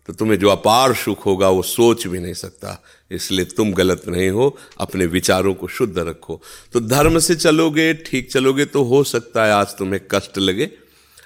तो 0.10 0.14
तुम्हें 0.14 0.38
जो 0.40 0.50
अपार 0.50 0.94
सुख 0.94 1.26
होगा, 1.26 1.50
वो 1.50 1.62
सोच 1.62 2.06
भी 2.08 2.20
नहीं 2.20 2.34
सकता। 2.34 2.82
इसलिए 3.12 3.46
तुम 3.48 3.72
गलत 3.74 4.02
नहीं 4.08 4.30
हो, 4.30 4.58
अपने 4.80 5.06
विचारों 5.06 5.54
को 5.54 5.68
शुद्ध 5.68 6.00
रखो। 6.00 6.40
तो 6.74 6.80
धर्म 6.80 7.20
से 7.20 7.36
चलोगे, 7.36 7.94
ठीक 7.94 8.32
चलोगे 8.32 8.66
तो 8.66 8.84
हो 8.84 9.04
सकता 9.04 9.46
है 9.46 9.52
आज 9.52 9.78
तुम्हें 9.78 10.02
कष्ट 10.12 10.38
लगे। 10.38 10.66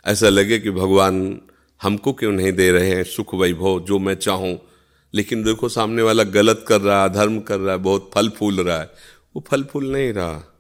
ऐसा 0.08 0.30
लगे 0.30 0.60
कि 0.60 0.72
भगवान 0.72 1.42
हमको 1.82 2.14
क्यों 2.14 2.32
नहीं 2.32 2.52
दे 2.52 2.72
रहे 2.72 2.90
हैं 2.90 3.04
सुख 3.04 3.36
वैभव 3.36 3.80
जो 3.80 4.00
मैं 4.00 4.16
चाहूँ? 4.16 4.60
लेकिन 5.14 5.44
देखो, 5.44 5.70
सामने 5.70 6.02
वाला 6.02 6.24
गलत 6.24 6.66
कर 6.68 6.82
रहा 6.82 7.04
है 7.04 7.10
धर्म 7.10 7.40
कर 7.40 7.60
रहा 7.60 7.76
है 7.76 7.82
बहुत 7.82 8.12
फल 8.14 8.30
फूल 8.30 8.60
रहा 8.60 8.80
है। 8.80 8.92
वो 9.36 9.44
फल 9.48 9.64
फूल 9.64 9.92
नहीं 9.92 10.14
रहा। 10.14 10.54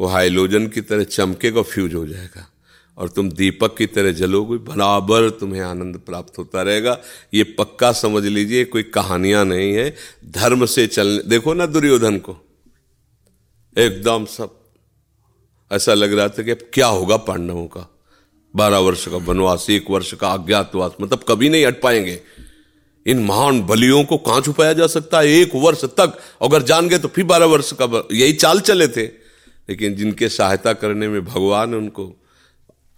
वो 0.00 0.06
हाइलोजन 0.06 0.66
की 0.66 0.80
तरह 0.80 1.04
चमकेगा 1.04 1.62
फ्यूज 1.62 1.94
हो 1.94 2.06
जाएगा। 2.06 2.48
और 2.98 3.08
तुम 3.08 3.30
दीपक 3.30 3.76
की 3.76 3.86
तरह 3.86 4.12
जलोगे, 4.12 4.56
बराबर 4.56 5.30
तुम्हें 5.30 5.62
आनंद 5.62 5.98
प्राप्त 5.98 6.38
होता 6.38 6.62
रहेगा। 6.62 6.98
ये 7.34 7.44
पक्का 7.44 7.92
समझ 7.92 8.24
लीजिए 8.24 8.64
कोई 8.64 8.82
कहानियाँ 8.82 9.44
नहीं 9.44 9.72
है। 9.72 9.96
धर्म 10.24 10.66
से 10.66 10.86
चलने, 10.86 11.22
देखो 11.22 11.54
ना 11.54 11.66
दुर्योधन 11.66 12.18
को। 12.18 12.36
एकदम 13.78 14.24
सब। 14.24 14.60
ऐसा 15.72 15.94
लग 15.94 16.12
रहा 16.12 16.28
था 16.28 16.42
कि 16.42 16.50
अब 16.50 16.58
क्या 16.72 16.86
होगा 16.86 17.16
पांडवों 17.16 17.66
का। 17.66 17.91
बारह 18.56 18.78
वर्ष 18.78 19.08
का 19.08 19.16
वनवास, 19.16 19.66
एक 19.70 19.84
वर्ष 19.90 20.14
का 20.14 20.32
अज्ञातवास 20.32 20.92
मतलब 21.00 21.24
कभी 21.28 21.48
नहीं 21.48 21.66
हट 21.66 21.80
पाएँगे। 21.80 22.20
इन 23.06 23.18
महान 23.18 23.62
बलियों 23.62 24.04
को 24.04 24.16
कहाँ 24.16 24.40
छुपाया 24.40 24.72
जा 24.72 24.86
सकता 24.86 25.18
है? 25.18 25.28
एक 25.28 25.50
वर्ष 25.54 25.84
तक। 25.84 26.18
अगर 26.42 26.62
जान 26.62 26.88
गए 26.88 26.98
तो 26.98 27.08
फिर 27.08 27.24
बारह 27.24 27.46
वर्ष 27.46 27.72
का 27.72 28.08
यही 28.12 28.32
चाल 28.32 28.60
चले 28.60 28.88
थे। 28.88 29.22
लेकिन 29.68 29.94
जिनके 29.94 30.28
सहायता 30.28 30.72
करने 30.72 31.08
में 31.08 31.24
भगवान 31.24 31.74
उनको, 31.74 32.16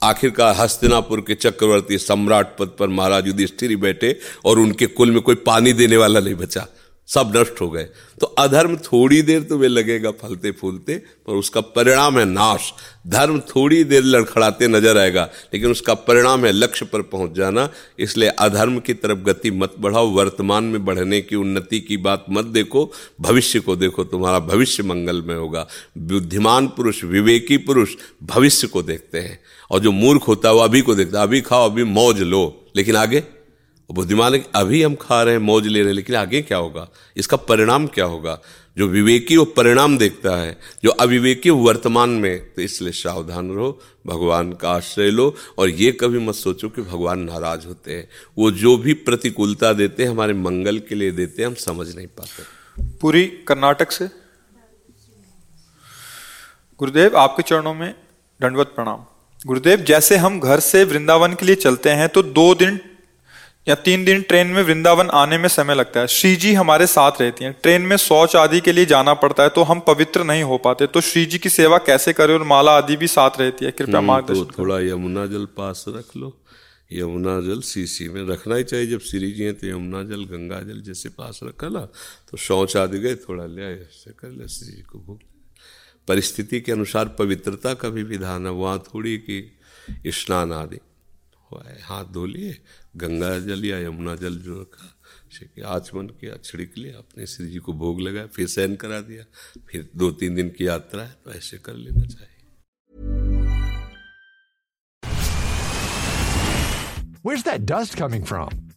आखिरकार 0.02 0.54
हस्तिनापुर 0.54 1.20
के 1.20 1.34
चक्रवर्ती 1.34 1.98
सम्राट 1.98 2.56
पद 2.58 2.70
पर 2.78 2.88
महाराज 2.88 3.26
युधिष्ठिर 3.26 3.76
बैठे 3.76 4.18
और 4.44 4.58
उनके 4.58 4.86
कुल 4.86 5.10
में 5.10 5.20
कोई 5.20 5.34
पानी 5.34 5.72
देने 5.72 5.96
वाला 5.96 6.20
नहीं 6.20 6.34
बचा। 6.34 6.66
सब 7.08 7.32
नष्ट 7.36 7.60
हो 7.60 7.68
गए। 7.70 7.82
तो 8.20 8.26
अधर्म 8.26 8.76
थोड़ी 8.76 9.20
देर 9.22 9.42
तो 9.42 9.58
वे 9.58 9.68
लगेगा 9.68 10.10
फलते 10.10 10.50
फूलते, 10.50 10.94
पर 10.94 11.32
उसका 11.32 11.60
परिणाम 11.60 12.18
है 12.18 12.24
नाश। 12.24 12.72
धर्म 13.06 13.40
थोड़ी 13.40 13.82
देर 13.84 14.02
लड़खड़ाते 14.02 14.68
नज़र 14.68 14.98
आएगा, 14.98 15.28
लेकिन 15.54 15.70
उसका 15.70 15.94
परिणाम 15.94 16.44
है 16.44 16.52
लक्ष्य 16.52 16.84
पर 16.84 17.02
पहुँच 17.02 17.32
जाना। 17.32 17.68
इसलिए 17.98 18.28
अधर्म 18.28 18.78
की 18.78 18.94
तरफ़ 18.94 19.18
गति 19.18 19.50
मत 19.50 19.74
बढ़ाओ, 19.78 20.08
वर्तमान 20.08 20.64
में 20.64 20.84
बढ़ने 20.84 21.20
की 21.20 21.36
उन्नति 21.36 21.80
की 21.80 21.96
बात 21.96 22.26
मत 22.30 22.44
देखो, 22.44 22.90
भविष्य 23.20 23.60
को 23.60 23.76
देखो, 23.76 24.04
तुम्हारा 24.04 24.38
भविष्य 24.38 24.82
मंगल 24.82 25.22
में 25.22 25.36
होगा। 25.36 25.66
बुद्धिमान 25.98 26.68
पुरुष, 26.68 27.04
विवेकी 27.04 27.56
पुरुष 27.56 27.94
भविष्य 28.22 28.66
को 28.66 28.82
देखते 28.82 29.18
हैं। 29.18 29.38
और 29.70 29.80
जो 29.80 29.92
मूर्ख 29.92 30.28
होता 30.28 30.48
है 30.48 30.54
वो 30.54 30.60
अभी 30.60 30.80
को 30.80 30.94
देखता 30.94 31.18
है, 31.18 31.26
अभी 31.26 31.40
खाओ, 31.40 31.70
अभी 31.70 31.84
मौज 31.84 32.20
लो। 32.20 32.70
लेकिन 32.76 32.96
आगे? 32.96 33.22
बुद्धिमान 33.94 34.34
है 34.34 34.44
अभी 34.54 34.82
हम 34.82 34.94
खा 34.94 35.22
रहे 35.22 35.34
हैं, 35.34 35.40
मौज 35.40 35.66
ले 35.66 35.78
रहे 35.78 35.88
हैं, 35.88 35.94
लेकिन 35.94 36.16
आगे 36.16 36.42
क्या 36.42 36.58
होगा? 36.58 36.88
इसका 37.16 37.36
परिणाम 37.36 37.86
क्या 37.86 38.04
होगा? 38.04 38.40
जो 38.78 38.86
विवेकी 38.86 39.36
वो 39.36 39.44
परिणाम 39.44 39.98
देखता 39.98 40.36
है, 40.36 40.58
जो 40.84 40.90
अविवेकी 40.90 41.50
वर्तमान 41.50 42.10
में 42.10 42.54
तो 42.54 42.62
इसलिए 42.62 42.92
सावधान 42.92 43.50
रहो, 43.50 43.80
भगवान 44.06 44.52
का 44.52 44.70
आश्रय 44.70 45.10
लो, 45.10 45.34
और 45.58 45.68
ये 45.68 45.92
कभी 45.92 46.18
मत 46.18 46.34
सोचो 46.34 46.68
कि 46.68 46.82
भगवान 46.82 47.20
नाराज़ 47.20 47.66
होते 47.66 47.92
हैं। 47.92 48.08
वो 48.38 48.50
जो 48.50 48.76
भी 48.76 48.94
प्रतिकूलता 48.94 49.72
देते 49.72 50.02
हैं, 50.02 50.10
हमारे 50.10 50.32
मंगल 50.32 50.78
के 50.78 50.94
लिए 50.94 51.10
देते 51.10 51.42
हैं, 51.42 51.48
हम 51.48 51.54
समझ 51.54 51.94
नहीं 51.96 52.06
पाते। 52.06 52.42
पूरी 53.00 53.26
कर्नाटक 53.26 53.92
से? 53.92 54.06
गुरुदेव, 56.78 57.16
आपके 57.16 57.42
चरणों 57.42 57.74
में 57.74 57.94
दंडवत 58.40 58.66
प्रणाम। 58.66 59.04
गुरुदेव, 59.46 59.80
जैसे 59.80 60.16
हम 60.16 60.40
घर 60.40 60.60
से 60.60 60.84
वृंदावन 60.84 61.34
के 61.34 61.46
लिए 61.46 61.54
चलते 61.54 61.90
हैं 61.90 62.08
तो 62.08 62.22
दो 62.22 62.54
दिन 62.54 62.80
या 63.68 63.74
तीन 63.74 64.04
दिन 64.04 64.22
ट्रेन 64.22 64.46
में 64.46 64.62
वृंदावन 64.62 65.10
आने 65.10 65.38
में 65.38 65.48
समय 65.48 65.74
लगता 65.74 66.00
है। 66.00 66.06
श्री 66.06 66.36
जी 66.36 66.52
हमारे 66.54 66.86
साथ 66.86 67.12
रहती 67.20 67.44
हैं। 67.44 67.52
ट्रेन 67.62 67.82
में 67.82 67.96
शौच 67.96 68.36
आदि 68.36 68.60
के 68.60 68.72
लिए 68.72 68.86
जाना 68.86 69.14
पड़ता 69.14 69.42
है 69.42 69.48
तो 69.48 69.62
हम 69.62 69.80
पवित्र 69.80 70.24
नहीं 70.24 70.42
हो 70.42 70.58
पाते। 70.58 70.86
तो 70.86 71.00
श्री 71.00 71.26
जी 71.26 71.38
की 71.38 71.48
सेवा 71.48 71.78
कैसे 71.78 72.12
करें? 72.12 72.34
और 72.34 72.42
माला 72.42 72.76
आदि 72.76 72.96
भी 72.96 73.06
साथ 73.06 73.30
रहती 73.40 73.64
है। 73.64 73.70
कृपया 73.70 73.98
हम्म, 73.98 74.06
मार्गदर्शन 74.06 74.44
तो 74.44 74.52
थोड़ा 74.58 74.80
यमुना 74.80 75.26
जल 75.26 75.44
पास 75.44 75.84
रख 75.88 76.16
लो। 76.16 76.40
यमुना 76.92 77.40
जल 77.40 77.60
सीसी 77.60 78.08
में 78.08 78.28
रखना 78.28 78.54
ही 78.54 78.64
चाहिए। 78.64 78.86
जब 78.86 79.00
श्री 79.00 79.32
जी 79.32 79.42
हैं 79.42 79.54
तो 79.54 79.66
यमुना 79.66 80.02
जल 80.02 80.24
गंगा 80.24 80.60
जल 80.60 80.82
जैसे 80.82 81.08
पास 81.08 81.40
रखा 81.44 81.68
ना 81.68 81.86
तो 82.30 82.36
शौच 82.36 82.76
आदि 82.76 82.98
गए 82.98 83.14
थोड़ा 83.14 83.46
ले 83.46 83.64
आए 83.64 83.72
ऐसे 83.72 84.10
कर 84.10 84.28
ले 84.28 84.48
श्री 84.48 84.72
जी 84.72 84.82
को 84.82 84.98
भूख 84.98 85.20
परिस्थिति 86.08 86.60
के 86.60 86.72
अनुसार 86.72 87.08
पवित्रता 87.08 87.74
का 87.74 87.88
भी 87.88 88.02
विधान 88.02 88.46
है। 88.46 88.52
वहाँ 88.52 88.78
थोड़ी 88.78 89.16
कि 89.18 89.58
स्नान 90.06 90.52
आदि। 90.52 90.78
हाथ 91.82 92.04
धो 92.04 92.26
लिए, 92.26 92.58
गंगा 92.96 93.38
जल 93.38 93.64
या 93.64 93.78
यमुना 93.78 94.14
जल 94.14 94.34
जो 94.34 94.60
रखा 94.60 94.90
आचमन 95.66 96.06
किया, 96.06 96.36
छिड़क 96.36 96.72
लिया, 96.78 96.98
अपने 96.98 97.26
श्री 97.26 97.46
जी 97.46 97.58
को 97.58 97.72
भोग 97.72 98.00
लगाया, 98.00 98.26
फिर 98.26 98.46
सहन 98.46 98.76
करा 98.76 99.00
दिया, 99.00 99.24
फिर 99.68 99.90
दो 99.96 100.10
तीन 100.10 100.34
दिन 100.34 100.48
की 100.48 100.66
यात्रा 100.66 101.02
है 101.02 101.16
तो 101.24 101.32
ऐसे 101.32 101.58
कर 101.58 101.74
लेना 101.74 102.06
चाहिए 102.06 102.30
Where's 107.22 107.42
that 107.42 107.66
dust 107.66 107.96
coming 107.96 108.24
from? 108.24 108.73